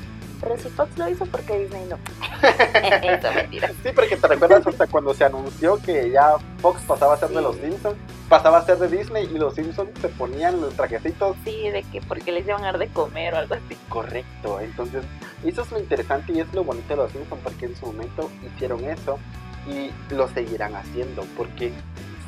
Pero 0.40 0.56
si 0.56 0.68
Fox 0.68 0.96
lo 0.96 1.08
hizo, 1.08 1.26
porque 1.26 1.58
Disney 1.58 1.84
no? 1.86 1.98
Eso 3.02 3.32
mentira. 3.32 3.68
Sí, 3.82 3.90
porque 3.94 4.16
te 4.16 4.28
recuerdas 4.28 4.66
hasta 4.66 4.86
cuando 4.86 5.12
se 5.14 5.24
anunció 5.24 5.78
que 5.78 6.10
ya 6.10 6.36
Fox 6.60 6.82
pasaba 6.82 7.14
a 7.14 7.16
ser 7.16 7.30
de 7.30 7.42
los 7.42 7.56
Simpsons, 7.56 7.96
pasaba 8.28 8.58
a 8.58 8.64
ser 8.64 8.78
de 8.78 8.88
Disney 8.88 9.24
y 9.24 9.38
los 9.38 9.54
Simpsons 9.54 9.90
se 10.00 10.08
ponían 10.08 10.60
los 10.60 10.74
trajecitos. 10.74 11.36
Sí, 11.44 11.70
de 11.70 11.82
que 11.82 12.00
porque 12.02 12.30
les 12.30 12.46
iban 12.46 12.62
a 12.62 12.66
dar 12.66 12.78
de 12.78 12.88
comer 12.88 13.34
o 13.34 13.38
algo 13.38 13.54
así. 13.54 13.76
Correcto, 13.88 14.60
entonces 14.60 15.04
eso 15.44 15.62
es 15.62 15.72
lo 15.72 15.80
interesante 15.80 16.32
y 16.32 16.40
es 16.40 16.52
lo 16.54 16.62
bonito 16.62 16.88
de 16.88 16.96
los 16.96 17.10
Simpsons 17.10 17.40
porque 17.42 17.66
en 17.66 17.76
su 17.76 17.86
momento 17.86 18.30
hicieron 18.46 18.84
eso 18.84 19.18
y 19.66 19.90
lo 20.14 20.28
seguirán 20.28 20.76
haciendo 20.76 21.24
porque 21.36 21.72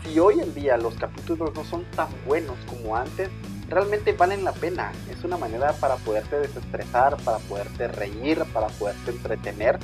si 0.02 0.18
hoy 0.18 0.40
en 0.40 0.54
día 0.54 0.76
los 0.76 0.94
capítulos 0.94 1.54
no 1.54 1.64
son 1.64 1.84
tan 1.96 2.08
buenos 2.26 2.56
como 2.66 2.96
antes 2.96 3.30
realmente 3.70 4.12
valen 4.12 4.44
la 4.44 4.52
pena. 4.52 4.92
Es 5.10 5.24
una 5.24 5.36
manera 5.36 5.72
para 5.74 5.96
poderte 5.96 6.36
desestresar, 6.38 7.16
para 7.18 7.38
poderte 7.38 7.88
reír, 7.88 8.44
para 8.52 8.66
poderte 8.66 9.12
entretener. 9.12 9.78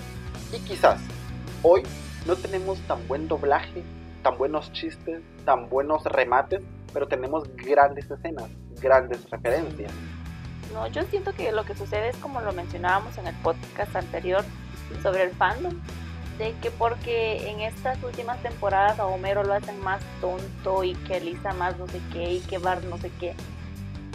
Y 0.52 0.58
quizás 0.60 1.00
hoy 1.62 1.82
no 2.26 2.36
tenemos 2.36 2.78
tan 2.82 3.06
buen 3.06 3.28
doblaje, 3.28 3.82
tan 4.22 4.36
buenos 4.36 4.72
chistes, 4.72 5.22
tan 5.44 5.68
buenos 5.68 6.04
remates, 6.04 6.62
pero 6.92 7.06
tenemos 7.06 7.48
grandes 7.56 8.10
escenas, 8.10 8.50
grandes 8.80 9.28
referencias. 9.30 9.92
No, 10.72 10.88
yo 10.88 11.02
siento 11.04 11.32
que 11.32 11.52
lo 11.52 11.64
que 11.64 11.74
sucede 11.74 12.08
es 12.08 12.16
como 12.16 12.40
lo 12.40 12.52
mencionábamos 12.52 13.16
en 13.18 13.28
el 13.28 13.34
podcast 13.36 13.94
anterior 13.94 14.44
sobre 15.02 15.22
el 15.22 15.30
fandom, 15.30 15.74
de 16.38 16.54
que 16.60 16.70
porque 16.70 17.48
en 17.48 17.60
estas 17.60 18.02
últimas 18.02 18.42
temporadas 18.42 18.98
a 18.98 19.06
Homero 19.06 19.42
lo 19.42 19.54
hacen 19.54 19.80
más 19.80 20.02
tonto 20.20 20.84
y 20.84 20.94
que 20.94 21.20
Lisa 21.20 21.52
más 21.54 21.78
no 21.78 21.86
sé 21.86 22.00
qué 22.12 22.34
y 22.34 22.40
que 22.40 22.58
Bart 22.58 22.84
no 22.84 22.98
sé 22.98 23.10
qué. 23.18 23.34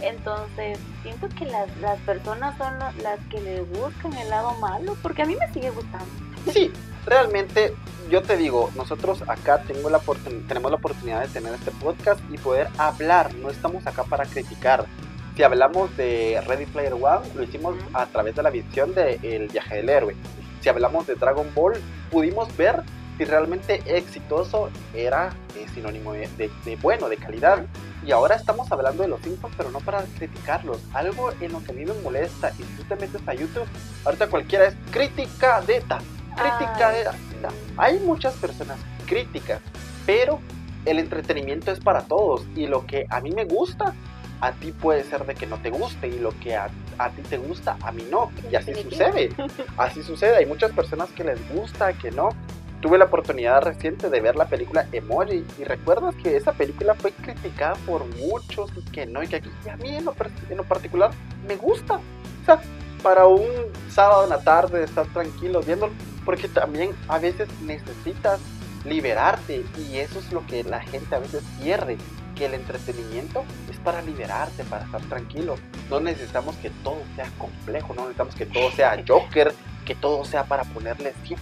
Entonces, 0.00 0.78
siento 1.02 1.28
que 1.28 1.46
las, 1.46 1.68
las 1.80 1.98
personas 2.00 2.58
son 2.58 2.78
las 3.02 3.20
que 3.30 3.40
le 3.40 3.62
buscan 3.62 4.12
el 4.14 4.28
lado 4.30 4.52
malo, 4.54 4.96
porque 5.00 5.22
a 5.22 5.26
mí 5.26 5.36
me 5.36 5.52
sigue 5.52 5.70
gustando. 5.70 6.06
Sí, 6.52 6.72
realmente 7.06 7.72
yo 8.10 8.22
te 8.22 8.36
digo, 8.36 8.70
nosotros 8.74 9.22
acá 9.28 9.62
tengo 9.62 9.90
la 9.90 10.00
tenemos 10.48 10.70
la 10.70 10.76
oportunidad 10.76 11.22
de 11.22 11.28
tener 11.28 11.54
este 11.54 11.70
podcast 11.70 12.20
y 12.30 12.38
poder 12.38 12.68
hablar, 12.78 13.32
no 13.34 13.48
estamos 13.48 13.86
acá 13.86 14.02
para 14.04 14.24
criticar. 14.26 14.86
Si 15.36 15.42
hablamos 15.42 15.96
de 15.96 16.42
Ready 16.46 16.66
Player 16.66 16.92
One, 16.92 17.26
lo 17.34 17.42
hicimos 17.44 17.76
a 17.94 18.06
través 18.06 18.34
de 18.34 18.42
la 18.42 18.50
visión 18.50 18.94
de 18.94 19.18
El 19.22 19.48
viaje 19.48 19.76
del 19.76 19.88
héroe. 19.88 20.16
Si 20.62 20.68
hablamos 20.68 21.08
de 21.08 21.16
Dragon 21.16 21.52
Ball, 21.54 21.74
pudimos 22.10 22.56
ver 22.56 22.82
si 23.18 23.24
realmente 23.24 23.82
exitoso 23.84 24.70
era 24.94 25.34
eh, 25.56 25.66
sinónimo 25.74 26.12
de, 26.12 26.50
bueno, 26.80 27.08
de 27.08 27.16
calidad. 27.16 27.66
Y 28.06 28.12
ahora 28.12 28.36
estamos 28.36 28.70
hablando 28.70 29.02
de 29.02 29.08
los 29.08 29.20
Simpsons, 29.22 29.54
pero 29.56 29.70
no 29.70 29.80
para 29.80 30.04
criticarlos. 30.16 30.78
Algo 30.94 31.32
en 31.40 31.52
lo 31.52 31.62
que 31.64 31.72
a 31.72 31.74
mí 31.74 31.84
me 31.84 31.94
molesta, 31.94 32.52
y 32.58 32.62
si 32.62 32.72
tú 32.76 32.84
te 32.84 32.94
metes 32.94 33.20
a 33.26 33.34
YouTube, 33.34 33.66
ahorita 34.04 34.28
cualquiera 34.28 34.66
es 34.66 34.76
crítica 34.92 35.60
de 35.62 35.80
ta, 35.80 35.98
crítica 36.36 36.90
de 36.90 37.04
ta. 37.04 37.14
Hay 37.76 37.98
muchas 37.98 38.34
personas 38.34 38.78
críticas, 39.06 39.60
pero 40.06 40.38
el 40.84 41.00
entretenimiento 41.00 41.72
es 41.72 41.80
para 41.80 42.02
todos. 42.02 42.44
Y 42.54 42.68
lo 42.68 42.86
que 42.86 43.06
a 43.10 43.20
mí 43.20 43.32
me 43.32 43.44
gusta, 43.44 43.94
a 44.42 44.52
ti 44.52 44.72
puede 44.72 45.04
ser 45.04 45.24
de 45.24 45.34
que 45.34 45.46
no 45.46 45.56
te 45.58 45.70
guste. 45.70 46.08
Y 46.08 46.18
lo 46.18 46.38
que 46.40 46.56
a, 46.56 46.68
a 46.98 47.10
ti 47.10 47.22
te 47.22 47.38
gusta, 47.38 47.78
a 47.80 47.92
mí 47.92 48.06
no. 48.10 48.30
Y 48.50 48.56
así 48.56 48.74
sucede. 48.74 49.30
Así 49.78 50.02
sucede. 50.02 50.36
Hay 50.36 50.46
muchas 50.46 50.72
personas 50.72 51.10
que 51.12 51.24
les 51.24 51.38
gusta, 51.54 51.92
que 51.94 52.10
no 52.10 52.30
tuve 52.82 52.98
la 52.98 53.04
oportunidad 53.04 53.62
reciente 53.62 54.10
de 54.10 54.20
ver 54.20 54.34
la 54.34 54.46
película 54.46 54.86
Emoji 54.90 55.44
y 55.58 55.64
recuerdas 55.64 56.16
que 56.16 56.36
esa 56.36 56.52
película 56.52 56.94
fue 56.94 57.12
criticada 57.12 57.76
por 57.86 58.04
muchos 58.16 58.70
y 58.76 58.82
que 58.90 59.06
no, 59.06 59.22
y 59.22 59.28
que 59.28 59.36
aquí, 59.36 59.50
a 59.70 59.76
mí 59.76 59.94
en 59.94 60.04
lo, 60.04 60.64
particular 60.64 61.12
me 61.46 61.54
gusta. 61.56 61.94
O 61.94 62.44
sea, 62.44 62.60
para 63.00 63.26
un 63.26 63.48
sábado 63.88 64.24
en 64.24 64.30
la 64.30 64.42
tarde 64.42 64.82
estar 64.82 65.06
tranquilo 65.12 65.60
viéndolo, 65.60 65.92
porque 66.24 66.48
también 66.48 66.90
a 67.06 67.18
veces 67.20 67.48
necesitas 67.62 68.40
liberarte 68.84 69.64
y 69.78 69.98
eso 69.98 70.18
es 70.18 70.32
lo 70.32 70.44
que 70.46 70.64
la 70.64 70.80
gente 70.80 71.14
a 71.14 71.20
veces 71.20 71.44
pierde, 71.62 71.96
que 72.34 72.46
el 72.46 72.54
entretenimiento 72.54 73.44
es 73.70 73.76
para 73.78 74.02
liberarte, 74.02 74.64
para 74.64 74.84
estar 74.84 75.00
tranquilo. 75.02 75.56
No 75.90 76.00
necesitamos 76.00 76.56
que 76.56 76.70
todo 76.82 77.02
sea 77.16 77.30
complejo, 77.38 77.94
no 77.94 78.02
necesitamos 78.02 78.34
que 78.34 78.46
todo 78.46 78.70
sea 78.72 79.02
Joker, 79.08 79.54
que 79.84 79.94
todo 79.94 80.24
sea 80.24 80.44
para 80.44 80.64
ponerle 80.64 81.12
100% 81.24 81.38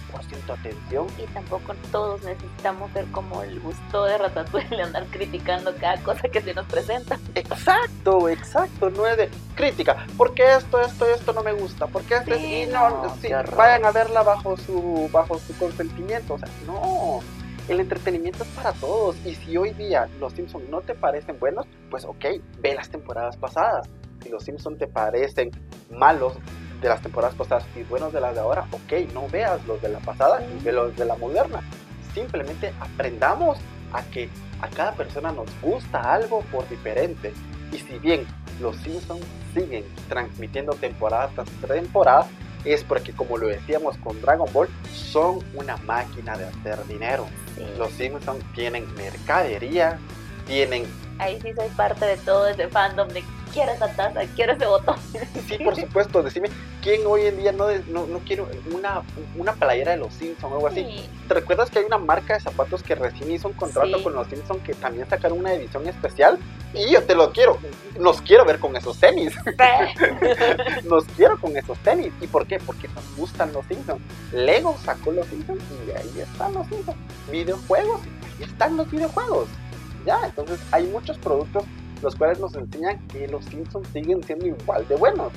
atención. 0.59 1.07
Y 1.17 1.27
tampoco 1.33 1.73
todos 1.91 2.23
necesitamos 2.23 2.91
ser 2.91 3.05
como 3.11 3.43
el 3.43 3.59
gusto 3.59 4.05
de 4.05 4.17
Ratatouille, 4.17 4.81
andar 4.81 5.05
criticando 5.07 5.75
cada 5.75 5.97
cosa 6.01 6.27
que 6.27 6.41
se 6.41 6.53
nos 6.53 6.65
presenta. 6.65 7.19
Exacto, 7.35 8.29
exacto, 8.29 8.89
no 8.89 9.05
es 9.07 9.17
de 9.17 9.29
crítica, 9.55 10.05
porque 10.17 10.55
esto, 10.55 10.81
esto, 10.81 11.05
esto 11.05 11.33
no 11.33 11.43
me 11.43 11.53
gusta, 11.53 11.87
porque 11.87 12.15
esto 12.15 12.35
y 12.35 12.65
no, 12.65 13.15
vayan 13.55 13.85
a 13.85 13.91
verla 13.91 14.23
bajo 14.23 14.57
su, 14.57 15.09
bajo 15.11 15.37
su 15.39 15.55
consentimiento, 15.57 16.35
o 16.35 16.39
sea, 16.39 16.49
no. 16.65 17.19
El 17.67 17.79
entretenimiento 17.79 18.43
es 18.43 18.49
para 18.49 18.73
todos 18.73 19.15
y 19.25 19.35
si 19.35 19.55
hoy 19.57 19.71
día 19.71 20.09
los 20.19 20.33
Simpsons 20.33 20.67
no 20.69 20.81
te 20.81 20.95
parecen 20.95 21.39
buenos, 21.39 21.67
pues 21.89 22.05
ok, 22.05 22.25
ve 22.59 22.75
las 22.75 22.89
temporadas 22.89 23.37
pasadas. 23.37 23.87
Si 24.23 24.29
los 24.29 24.43
Simpsons 24.43 24.77
te 24.77 24.87
parecen 24.87 25.51
malos, 25.89 26.33
de 26.81 26.89
las 26.89 27.01
temporadas 27.01 27.35
pasadas 27.35 27.63
y 27.75 27.83
buenos 27.83 28.11
de 28.11 28.19
las 28.19 28.33
de 28.33 28.41
ahora, 28.41 28.65
ok, 28.71 29.13
no 29.13 29.27
veas 29.29 29.65
los 29.67 29.81
de 29.81 29.89
la 29.89 29.99
pasada 29.99 30.43
y 30.43 30.63
ve 30.63 30.71
los 30.71 30.95
de 30.95 31.05
la 31.05 31.15
moderna. 31.15 31.61
Simplemente 32.13 32.73
aprendamos 32.79 33.59
a 33.93 34.03
que 34.03 34.29
a 34.61 34.67
cada 34.67 34.93
persona 34.93 35.31
nos 35.31 35.47
gusta 35.61 35.99
algo 35.99 36.41
por 36.51 36.67
diferente. 36.69 37.33
Y 37.71 37.77
si 37.77 37.99
bien 37.99 38.25
los 38.59 38.75
Simpsons 38.77 39.25
siguen 39.53 39.85
transmitiendo 40.09 40.73
temporada 40.73 41.29
tras 41.35 41.49
temporada, 41.67 42.27
es 42.65 42.83
porque 42.83 43.13
como 43.13 43.37
lo 43.37 43.47
decíamos 43.47 43.97
con 43.97 44.21
Dragon 44.21 44.51
Ball, 44.53 44.69
son 44.93 45.39
una 45.55 45.77
máquina 45.77 46.37
de 46.37 46.45
hacer 46.45 46.85
dinero. 46.87 47.27
Los 47.77 47.91
Simpsons 47.93 48.43
tienen 48.53 48.93
mercadería, 48.95 49.99
tienen... 50.45 50.85
Ahí 51.19 51.39
sí 51.41 51.53
soy 51.53 51.69
parte 51.69 52.05
de 52.05 52.17
todo 52.17 52.47
ese 52.47 52.67
fandom 52.67 53.07
de 53.09 53.23
quiero 53.53 53.71
esa 53.71 53.87
taza, 53.89 54.21
quiero 54.35 54.53
ese 54.53 54.65
botón. 54.65 54.95
Sí, 55.47 55.57
por 55.57 55.75
supuesto, 55.75 56.23
decime, 56.23 56.49
¿quién 56.81 57.01
hoy 57.05 57.25
en 57.25 57.37
día 57.37 57.51
no, 57.51 57.67
no, 57.89 58.07
no 58.07 58.19
quiere 58.19 58.43
una, 58.71 59.01
una 59.35 59.53
playera 59.53 59.91
de 59.91 59.97
los 59.97 60.13
Simpsons 60.13 60.51
o 60.51 60.55
algo 60.55 60.67
así? 60.67 61.09
¿Te 61.27 61.33
recuerdas 61.33 61.69
que 61.69 61.79
hay 61.79 61.85
una 61.85 61.97
marca 61.97 62.33
de 62.33 62.39
zapatos 62.39 62.83
que 62.83 62.95
recién 62.95 63.31
hizo 63.31 63.47
un 63.47 63.53
contrato 63.53 64.01
con 64.03 64.13
los 64.13 64.27
Simpsons 64.27 64.61
que 64.63 64.73
también 64.73 65.07
sacaron 65.09 65.39
una 65.39 65.53
edición 65.53 65.87
especial? 65.87 66.37
Y 66.73 66.91
yo 66.91 67.03
te 67.03 67.15
lo 67.15 67.31
quiero, 67.31 67.59
nos 67.99 68.21
quiero 68.21 68.45
ver 68.45 68.59
con 68.59 68.75
esos 68.75 68.97
tenis. 68.97 69.35
nos 70.85 71.03
quiero 71.17 71.37
con 71.39 71.55
esos 71.57 71.77
tenis. 71.79 72.13
¿Y 72.21 72.27
por 72.27 72.47
qué? 72.47 72.59
Porque 72.59 72.87
nos 72.89 73.15
gustan 73.17 73.51
los 73.51 73.65
Simpsons. 73.65 74.01
Lego 74.31 74.77
sacó 74.83 75.11
los 75.11 75.27
Simpsons 75.27 75.61
y 75.85 75.91
ahí 75.91 76.21
están 76.21 76.53
los 76.53 76.67
Simpsons. 76.67 76.97
Videojuegos, 77.29 78.01
ahí 78.39 78.45
están 78.45 78.77
los 78.77 78.89
videojuegos. 78.89 79.47
Ya, 80.05 80.19
entonces 80.25 80.59
hay 80.71 80.87
muchos 80.87 81.17
productos 81.19 81.63
los 82.01 82.15
cuales 82.15 82.39
nos 82.39 82.55
enseñan 82.55 82.99
que 83.07 83.27
los 83.27 83.45
Simpsons 83.45 83.87
siguen 83.93 84.23
siendo 84.23 84.47
igual 84.47 84.87
de 84.87 84.95
buenos. 84.95 85.31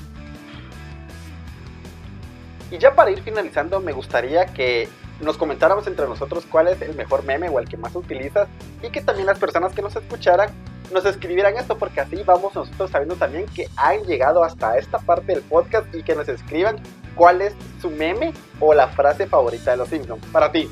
Y 2.71 2.79
ya 2.79 2.95
para 2.95 3.11
ir 3.11 3.21
finalizando, 3.23 3.81
me 3.81 3.93
gustaría 3.93 4.47
que 4.47 4.89
nos 5.21 5.37
comentáramos 5.37 5.87
entre 5.87 6.07
nosotros 6.07 6.45
cuál 6.51 6.69
es 6.69 6.81
el 6.83 6.95
mejor 6.95 7.25
meme 7.25 7.49
o 7.49 7.59
el 7.59 7.69
que 7.69 7.77
más 7.77 7.95
utilizas 7.95 8.49
y 8.83 8.91
que 8.91 9.01
también 9.01 9.27
las 9.27 9.39
personas 9.39 9.73
que 9.73 9.83
nos 9.83 9.95
escucharan 9.95 10.51
nos 10.93 11.05
escribieran 11.07 11.57
esto 11.57 11.79
porque 11.79 12.01
así 12.01 12.23
vamos 12.25 12.55
nosotros 12.55 12.91
sabiendo 12.91 13.17
también 13.17 13.47
que 13.47 13.69
han 13.77 14.03
llegado 14.05 14.45
hasta 14.45 14.77
esta 14.77 14.99
parte 14.99 15.35
del 15.35 15.43
podcast 15.43 15.93
y 15.95 16.03
que 16.03 16.15
nos 16.15 16.29
escriban 16.29 16.81
cuál 17.15 17.43
es 17.43 17.55
su 17.81 17.91
meme 17.91 18.33
o 18.61 18.75
la 18.75 18.89
frase 18.89 19.27
favorita 19.27 19.71
de 19.71 19.77
los 19.79 19.89
Simpsons. 19.89 20.25
Para 20.27 20.53
ti. 20.53 20.69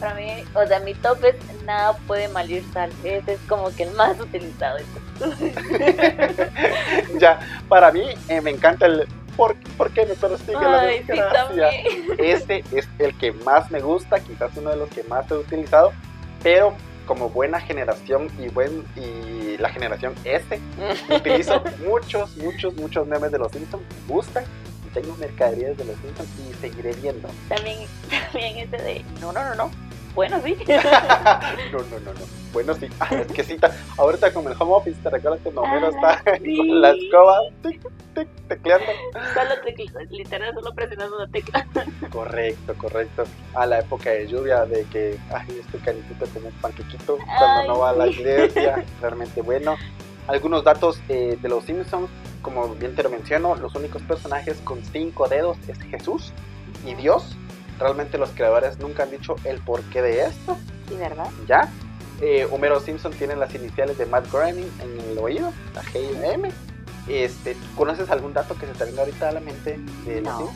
Para 0.00 0.14
mí, 0.14 0.44
o 0.54 0.66
sea, 0.66 0.80
mi 0.80 0.94
top 0.94 1.24
es 1.24 1.36
nada 1.64 1.92
puede 2.06 2.28
malir 2.28 2.64
sal. 2.72 2.90
Ese 3.04 3.34
es 3.34 3.40
como 3.48 3.74
que 3.74 3.82
el 3.84 3.92
más 3.92 4.18
utilizado. 4.18 4.78
ya, 7.18 7.38
para 7.68 7.92
mí 7.92 8.04
eh, 8.28 8.40
me 8.40 8.50
encanta 8.50 8.86
el 8.86 9.06
¿por, 9.36 9.54
¿por 9.76 9.90
qué 9.90 10.06
me 10.06 10.14
persigue 10.14 10.52
la 10.54 10.82
desgracia? 10.84 11.70
Ese 12.18 12.64
es 12.72 12.88
el 12.98 13.16
que 13.18 13.32
más 13.32 13.70
me 13.70 13.80
gusta, 13.80 14.20
quizás 14.20 14.56
uno 14.56 14.70
de 14.70 14.76
los 14.76 14.88
que 14.88 15.02
más 15.04 15.30
he 15.30 15.34
utilizado, 15.34 15.92
pero 16.42 16.74
como 17.06 17.28
buena 17.28 17.60
generación 17.60 18.28
y 18.38 18.48
buen 18.48 18.84
y 18.96 19.58
la 19.58 19.68
generación 19.68 20.14
S, 20.24 20.60
utilizo 21.10 21.62
muchos, 21.86 22.36
muchos, 22.38 22.74
muchos 22.76 23.06
memes 23.06 23.32
de 23.32 23.38
los 23.38 23.52
Simpsons, 23.52 23.82
me 23.82 24.14
gustan 24.14 24.44
tengo 24.92 25.14
mercaderías 25.16 25.76
de 25.76 25.84
los 25.84 25.96
Simpsons 25.98 26.28
y 26.38 26.54
seguiré 26.60 26.92
viendo. 26.94 27.28
También, 27.48 27.78
también 28.10 28.58
ese 28.58 28.76
de 28.76 29.04
no, 29.20 29.32
no, 29.32 29.44
no, 29.44 29.54
no, 29.54 29.70
bueno, 30.14 30.40
sí. 30.42 30.56
no, 31.72 31.78
no, 31.78 32.00
no, 32.00 32.12
no. 32.12 32.40
Bueno, 32.52 32.74
sí. 32.74 32.88
Ah, 32.98 33.08
es 33.12 33.26
que 33.28 33.44
sí, 33.44 33.56
ahorita 33.96 34.32
con 34.32 34.46
el 34.46 34.54
home 34.58 34.72
office, 34.74 35.00
¿te 35.02 35.10
recuerdas 35.10 35.40
que 35.40 35.50
Homero 35.50 35.90
ah, 36.02 36.18
está 36.18 36.38
con 36.56 36.80
la 36.80 36.90
escoba 36.90 37.38
tic, 37.62 37.80
tic, 38.14 38.28
tecleando? 38.48 38.86
Solo 39.34 39.60
tecla, 39.64 40.02
literal, 40.10 40.54
solo 40.54 40.74
presionando 40.74 41.18
la 41.18 41.28
tecla. 41.28 41.66
correcto, 42.10 42.74
correcto. 42.76 43.24
A 43.54 43.66
la 43.66 43.80
época 43.80 44.10
de 44.10 44.26
lluvia, 44.26 44.64
de 44.66 44.84
que, 44.86 45.16
ay, 45.32 45.60
este 45.60 45.78
canitito 45.78 46.26
como 46.34 46.48
un 46.48 46.54
panquequito 46.54 47.18
cuando 47.38 47.72
no 47.72 47.78
va 47.78 47.90
a 47.90 47.96
la 47.96 48.08
iglesia. 48.08 48.84
Realmente 49.00 49.42
bueno. 49.42 49.76
Algunos 50.26 50.62
datos 50.62 51.00
eh, 51.08 51.36
de 51.40 51.48
los 51.48 51.64
Simpsons, 51.64 52.08
como 52.42 52.68
bien 52.74 52.94
te 52.94 53.02
lo 53.02 53.10
menciono, 53.10 53.56
los 53.56 53.74
únicos 53.74 54.02
personajes 54.02 54.60
con 54.62 54.84
cinco 54.84 55.28
dedos 55.28 55.56
es 55.66 55.80
Jesús 55.82 56.32
y 56.86 56.94
Dios 56.94 57.36
realmente 57.80 58.18
los 58.18 58.30
creadores 58.30 58.78
nunca 58.78 59.04
han 59.04 59.10
dicho 59.10 59.36
el 59.44 59.58
porqué 59.60 60.02
de 60.02 60.24
esto. 60.26 60.56
Sí, 60.88 60.96
¿verdad? 60.96 61.26
¿Ya? 61.48 61.68
Eh, 62.20 62.46
Homero 62.50 62.80
Simpson 62.80 63.12
tiene 63.12 63.34
las 63.34 63.54
iniciales 63.54 63.96
de 63.96 64.06
Matt 64.06 64.30
Groening 64.30 64.70
en 64.80 65.10
el 65.10 65.18
oído, 65.18 65.52
la 65.74 65.82
G 65.82 66.10
y 66.10 66.18
la 66.18 66.32
M. 66.34 66.50
Este, 67.08 67.56
¿Conoces 67.76 68.10
algún 68.10 68.34
dato 68.34 68.54
que 68.56 68.66
se 68.66 68.72
te 68.74 68.84
venga 68.84 69.00
ahorita 69.00 69.30
a 69.30 69.32
la 69.32 69.40
mente 69.40 69.80
de 70.04 70.20
no. 70.20 70.52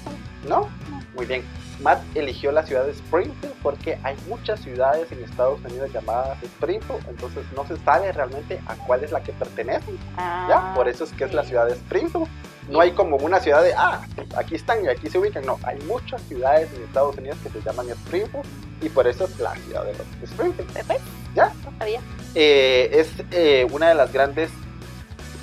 ¿No? 0.46 0.68
Muy 1.14 1.24
bien. 1.24 1.42
Matt 1.80 2.02
eligió 2.14 2.52
la 2.52 2.62
ciudad 2.64 2.84
de 2.84 2.92
Springfield 2.92 3.54
porque 3.62 3.98
hay 4.02 4.14
muchas 4.28 4.60
ciudades 4.60 5.10
en 5.10 5.24
Estados 5.24 5.58
Unidos 5.64 5.92
llamadas 5.92 6.40
Springfield, 6.42 7.08
entonces 7.08 7.44
no 7.56 7.66
se 7.66 7.76
sabe 7.78 8.12
realmente 8.12 8.60
a 8.66 8.74
cuál 8.86 9.02
es 9.02 9.10
la 9.10 9.22
que 9.22 9.32
pertenece. 9.32 9.90
Ah, 10.16 10.46
¿ya? 10.48 10.74
Por 10.74 10.88
eso 10.88 11.04
es 11.04 11.12
que 11.12 11.24
es 11.24 11.32
la 11.32 11.42
sí. 11.42 11.48
ciudad 11.48 11.66
de 11.66 11.72
Springfield. 11.72 12.28
No 12.68 12.80
hay 12.80 12.92
como 12.92 13.16
una 13.16 13.40
ciudad 13.40 13.62
de, 13.62 13.74
ah, 13.74 14.00
aquí 14.36 14.54
están 14.54 14.84
y 14.84 14.88
aquí 14.88 15.08
se 15.08 15.18
ubican. 15.18 15.44
No, 15.44 15.58
hay 15.62 15.78
muchas 15.82 16.22
ciudades 16.22 16.68
en 16.74 16.82
Estados 16.84 17.16
Unidos 17.16 17.38
que 17.42 17.50
se 17.50 17.60
llaman 17.62 17.88
Springfield 17.90 18.44
y 18.80 18.88
por 18.88 19.06
eso 19.06 19.24
es 19.24 19.38
la 19.38 19.54
ciudad 19.56 19.84
de 19.84 19.92
los 19.92 20.30
Springfield. 20.30 20.72
Perfecto. 20.72 21.02
¿Ya? 21.34 21.52
No 21.64 21.78
sabía. 21.78 22.00
Eh, 22.34 22.90
es 22.92 23.08
eh, 23.30 23.66
una 23.70 23.88
de 23.88 23.94
las 23.94 24.12
grandes 24.12 24.50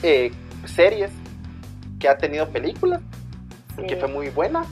eh, 0.03 0.31
series 0.65 1.11
que 1.99 2.09
ha 2.09 2.17
tenido 2.17 2.47
películas, 2.49 3.01
Sí. 3.77 3.87
que 3.87 3.95
fue 3.95 4.09
muy 4.09 4.29
buena. 4.29 4.65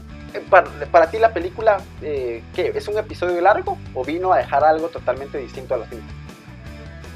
Para, 0.50 0.70
para 0.92 1.10
ti 1.10 1.18
la 1.18 1.34
película, 1.34 1.78
eh, 2.02 2.44
¿qué? 2.54 2.72
¿Es 2.76 2.88
un 2.88 2.98
episodio 2.98 3.40
largo 3.42 3.78
o 3.96 4.04
vino 4.04 4.32
a 4.34 4.38
dejar 4.38 4.64
algo 4.64 4.90
totalmente 4.90 5.38
distinto 5.40 5.74
a 5.74 5.78
los 5.78 5.88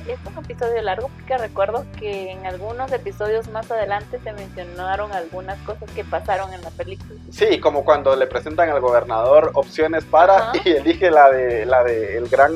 Simpsons? 0.05 0.19
Es 0.27 0.37
un 0.37 0.43
episodio 0.43 0.81
largo 0.81 1.09
porque 1.09 1.37
recuerdo 1.37 1.85
que 1.99 2.31
en 2.31 2.45
algunos 2.45 2.91
episodios 2.91 3.47
más 3.49 3.69
adelante 3.71 4.19
se 4.23 4.33
mencionaron 4.33 5.11
algunas 5.11 5.57
cosas 5.59 5.89
que 5.95 6.03
pasaron 6.03 6.53
en 6.53 6.61
la 6.61 6.69
película. 6.71 7.19
Sí, 7.31 7.59
como 7.59 7.83
cuando 7.85 8.15
le 8.15 8.27
presentan 8.27 8.69
al 8.69 8.79
gobernador 8.81 9.51
opciones 9.53 10.03
para 10.05 10.35
Ajá. 10.49 10.51
y 10.65 10.69
elige 10.71 11.09
la 11.11 11.29
de 11.31 11.65
la 11.65 11.83
de 11.83 12.17
el 12.17 12.27
gran 12.29 12.53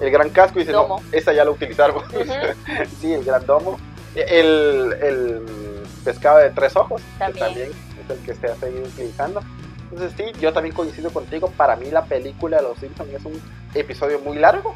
el 0.00 0.10
gran 0.10 0.30
casco 0.30 0.58
y 0.58 0.62
dice, 0.62 0.72
Domo. 0.72 1.00
no, 1.00 1.16
esa 1.16 1.32
ya 1.32 1.44
la 1.44 1.50
utilizaron. 1.50 1.96
Ujú. 1.98 2.14
sí, 3.00 3.12
el 3.12 3.24
gran 3.24 3.44
domo. 3.46 3.78
El, 4.14 4.96
el 5.02 5.42
pescado 6.04 6.38
de 6.38 6.50
tres 6.50 6.74
ojos, 6.74 7.00
También. 7.18 7.32
que 7.34 7.40
también 7.44 7.70
es 8.02 8.10
el 8.10 8.18
que 8.24 8.34
se 8.34 8.46
ha 8.48 8.56
seguido 8.56 8.82
utilizando. 8.84 9.40
Entonces 9.92 10.12
sí, 10.16 10.40
yo 10.40 10.52
también 10.52 10.74
coincido 10.74 11.10
contigo. 11.10 11.52
Para 11.56 11.76
mí 11.76 11.90
la 11.90 12.04
película 12.04 12.56
de 12.56 12.62
Los 12.62 12.78
Simpsons 12.78 13.12
es 13.12 13.24
un 13.24 13.40
episodio 13.74 14.18
muy 14.20 14.38
largo, 14.38 14.74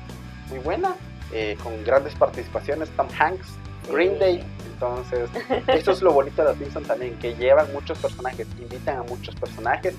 muy 0.50 0.58
buena, 0.58 0.94
eh, 1.34 1.56
con 1.62 1.84
grandes 1.84 2.14
participaciones. 2.14 2.88
Tom 2.96 3.08
Hanks, 3.18 3.48
Green. 3.90 4.18
Day. 4.18 4.42
Entonces, 4.72 5.28
eso 5.68 5.92
es 5.92 6.02
lo 6.02 6.12
bonito 6.12 6.42
de 6.42 6.48
Los 6.48 6.58
Simpsons 6.58 6.88
también, 6.88 7.16
que 7.18 7.34
llevan 7.34 7.72
muchos 7.72 7.98
personajes, 7.98 8.46
invitan 8.60 8.98
a 8.98 9.02
muchos 9.04 9.34
personajes. 9.36 9.94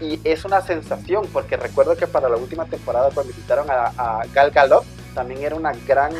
Y 0.00 0.20
es 0.24 0.44
una 0.44 0.60
sensación, 0.60 1.26
porque 1.32 1.56
recuerdo 1.56 1.96
que 1.96 2.06
para 2.06 2.28
la 2.28 2.36
última 2.36 2.64
temporada 2.66 3.10
cuando 3.14 3.32
invitaron 3.32 3.70
a, 3.70 3.92
a 3.96 4.26
Gal 4.34 4.50
Gadot, 4.50 4.84
también 5.14 5.42
era 5.42 5.54
una 5.54 5.72
gran... 5.86 6.12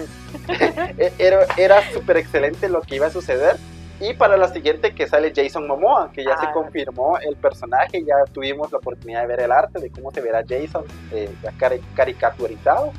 era 1.18 1.46
era 1.56 1.92
súper 1.92 2.16
excelente 2.18 2.68
lo 2.68 2.80
que 2.80 2.96
iba 2.96 3.06
a 3.06 3.10
suceder. 3.10 3.56
Y 3.98 4.12
para 4.14 4.36
la 4.36 4.48
siguiente 4.48 4.94
que 4.94 5.06
sale 5.06 5.32
Jason 5.34 5.66
Momoa, 5.66 6.10
que 6.12 6.22
ya 6.22 6.34
Ah. 6.34 6.40
se 6.46 6.52
confirmó 6.52 7.18
el 7.18 7.34
personaje, 7.36 8.04
ya 8.04 8.14
tuvimos 8.32 8.70
la 8.70 8.78
oportunidad 8.78 9.22
de 9.22 9.26
ver 9.26 9.40
el 9.40 9.52
arte, 9.52 9.80
de 9.80 9.90
cómo 9.90 10.10
se 10.10 10.20
verá 10.20 10.42
Jason 10.46 10.84
eh, 11.12 11.30
ya 11.42 11.50
cari- 11.52 11.80
caricaturizado. 11.94 12.92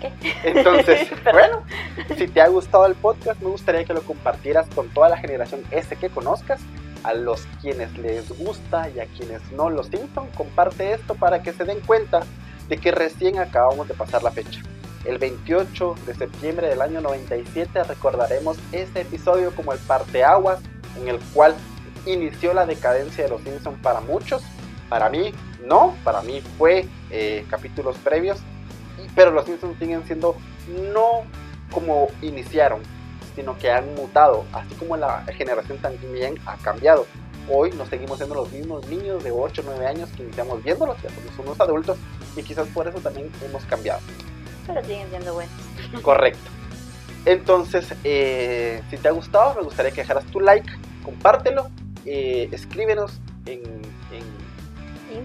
¿Qué? 0.00 0.12
Entonces, 0.44 1.08
bueno, 1.32 1.62
si 2.16 2.28
te 2.28 2.40
ha 2.40 2.48
gustado 2.48 2.86
el 2.86 2.94
podcast, 2.94 3.40
me 3.40 3.48
gustaría 3.48 3.84
que 3.84 3.94
lo 3.94 4.02
compartieras 4.02 4.66
con 4.74 4.88
toda 4.90 5.08
la 5.08 5.16
generación 5.16 5.62
S 5.70 5.94
que 5.96 6.08
conozcas, 6.08 6.60
a 7.04 7.14
los 7.14 7.46
quienes 7.60 7.96
les 7.98 8.28
gusta 8.38 8.88
y 8.90 9.00
a 9.00 9.06
quienes 9.06 9.40
no 9.52 9.70
los 9.70 9.86
Simpson, 9.86 10.28
comparte 10.36 10.92
esto 10.92 11.14
para 11.14 11.42
que 11.42 11.52
se 11.52 11.64
den 11.64 11.80
cuenta 11.80 12.20
de 12.68 12.78
que 12.78 12.90
recién 12.90 13.38
acabamos 13.38 13.88
de 13.88 13.94
pasar 13.94 14.22
la 14.22 14.30
fecha. 14.30 14.60
El 15.04 15.18
28 15.18 15.94
de 16.06 16.14
septiembre 16.14 16.68
del 16.68 16.82
año 16.82 17.00
97 17.00 17.84
recordaremos 17.84 18.58
ese 18.72 19.02
episodio 19.02 19.54
como 19.54 19.72
el 19.72 19.78
parteaguas 19.78 20.60
en 21.00 21.08
el 21.08 21.18
cual 21.32 21.54
inició 22.04 22.52
la 22.52 22.66
decadencia 22.66 23.24
de 23.24 23.30
los 23.30 23.42
Simpson 23.42 23.76
para 23.80 24.00
muchos. 24.00 24.42
Para 24.88 25.08
mí, 25.08 25.32
no, 25.64 25.94
para 26.02 26.22
mí 26.22 26.42
fue 26.56 26.86
eh, 27.10 27.44
capítulos 27.48 27.96
previos, 27.98 28.40
pero 29.18 29.32
los 29.32 29.46
Simpsons 29.46 29.76
siguen 29.80 30.04
siendo 30.06 30.36
no 30.92 31.24
como 31.72 32.06
iniciaron, 32.22 32.80
sino 33.34 33.58
que 33.58 33.68
han 33.68 33.92
mutado, 33.96 34.44
así 34.52 34.76
como 34.76 34.96
la 34.96 35.24
generación 35.36 35.76
también 35.78 36.38
ha 36.46 36.56
cambiado. 36.58 37.04
Hoy 37.50 37.72
nos 37.72 37.88
seguimos 37.88 38.18
siendo 38.18 38.36
los 38.36 38.52
mismos 38.52 38.86
niños 38.86 39.24
de 39.24 39.32
8 39.32 39.62
o 39.62 39.64
9 39.70 39.88
años 39.88 40.08
que 40.16 40.22
iniciamos 40.22 40.62
viéndolos, 40.62 40.96
ya 41.02 41.10
somos 41.10 41.36
unos 41.40 41.60
adultos 41.60 41.98
y 42.36 42.44
quizás 42.44 42.68
por 42.68 42.86
eso 42.86 43.00
también 43.00 43.28
hemos 43.44 43.64
cambiado. 43.64 43.98
Pero 44.68 44.82
siguen 44.84 45.08
siendo 45.10 45.34
buenos. 45.34 45.52
Correcto. 46.02 46.48
Entonces, 47.24 47.92
eh, 48.04 48.80
si 48.88 48.98
te 48.98 49.08
ha 49.08 49.10
gustado, 49.10 49.56
me 49.56 49.62
gustaría 49.62 49.90
que 49.90 50.02
dejaras 50.02 50.26
tu 50.26 50.38
like, 50.38 50.70
compártelo, 51.04 51.68
eh, 52.06 52.48
escríbenos 52.52 53.18
en, 53.46 53.62
en- 54.12 54.37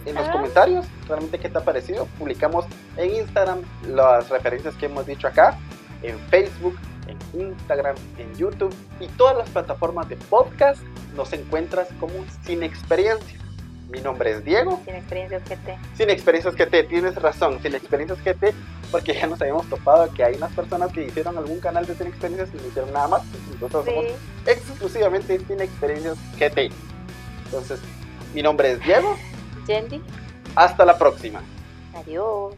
en 0.05 0.15
los 0.15 0.29
comentarios 0.29 0.85
realmente 1.07 1.39
qué 1.39 1.49
te 1.49 1.57
ha 1.57 1.61
parecido. 1.61 2.05
Publicamos 2.17 2.65
en 2.97 3.15
Instagram 3.15 3.61
las 3.87 4.29
referencias 4.29 4.75
que 4.75 4.87
hemos 4.87 5.05
dicho 5.05 5.27
acá, 5.27 5.57
en 6.01 6.19
Facebook, 6.29 6.77
en 7.07 7.41
Instagram, 7.41 7.95
en 8.17 8.33
YouTube 8.35 8.73
y 8.99 9.07
todas 9.09 9.37
las 9.37 9.49
plataformas 9.49 10.09
de 10.09 10.15
podcast 10.15 10.81
nos 11.15 11.33
encuentras 11.33 11.87
como 11.99 12.13
Sin 12.45 12.63
Experiencia. 12.63 13.39
Mi 13.89 14.01
nombre 14.01 14.31
es 14.31 14.43
Diego, 14.43 14.81
Sin 14.85 14.95
experiencias 14.95 15.43
GT. 15.43 15.77
Sin 15.95 16.09
Experiencias 16.09 16.55
GT, 16.55 16.87
tienes 16.89 17.15
razón, 17.15 17.61
Sin 17.61 17.75
Experiencias 17.75 18.19
GT, 18.23 18.53
porque 18.91 19.13
ya 19.13 19.27
nos 19.27 19.39
habíamos 19.39 19.69
topado 19.69 20.11
que 20.13 20.23
hay 20.23 20.35
unas 20.35 20.51
personas 20.53 20.91
que 20.91 21.05
hicieron 21.05 21.37
algún 21.37 21.59
canal 21.59 21.85
de 21.85 21.93
Sin 21.93 22.07
Experiencias 22.07 22.49
y 22.53 22.57
no 22.57 22.67
hicieron 22.67 22.91
nada 22.91 23.07
más. 23.07 23.21
Nosotros 23.53 23.85
somos 23.85 24.05
exclusivamente 24.47 25.39
Sin 25.47 25.61
Experiencias 25.61 26.17
GT. 26.39 26.71
Entonces, 27.45 27.79
mi 28.33 28.41
nombre 28.41 28.71
es 28.71 28.79
Diego, 28.79 29.15
Yendi. 29.67 30.01
hasta 30.55 30.85
la 30.85 30.97
próxima. 30.97 31.41
Adiós. 31.95 32.55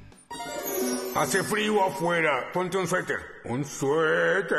Hace 1.16 1.44
frío 1.44 1.84
afuera. 1.86 2.50
Ponte 2.54 2.78
un 2.78 2.88
suéter. 2.88 3.20
Un 3.46 3.64
suéter. 3.64 4.56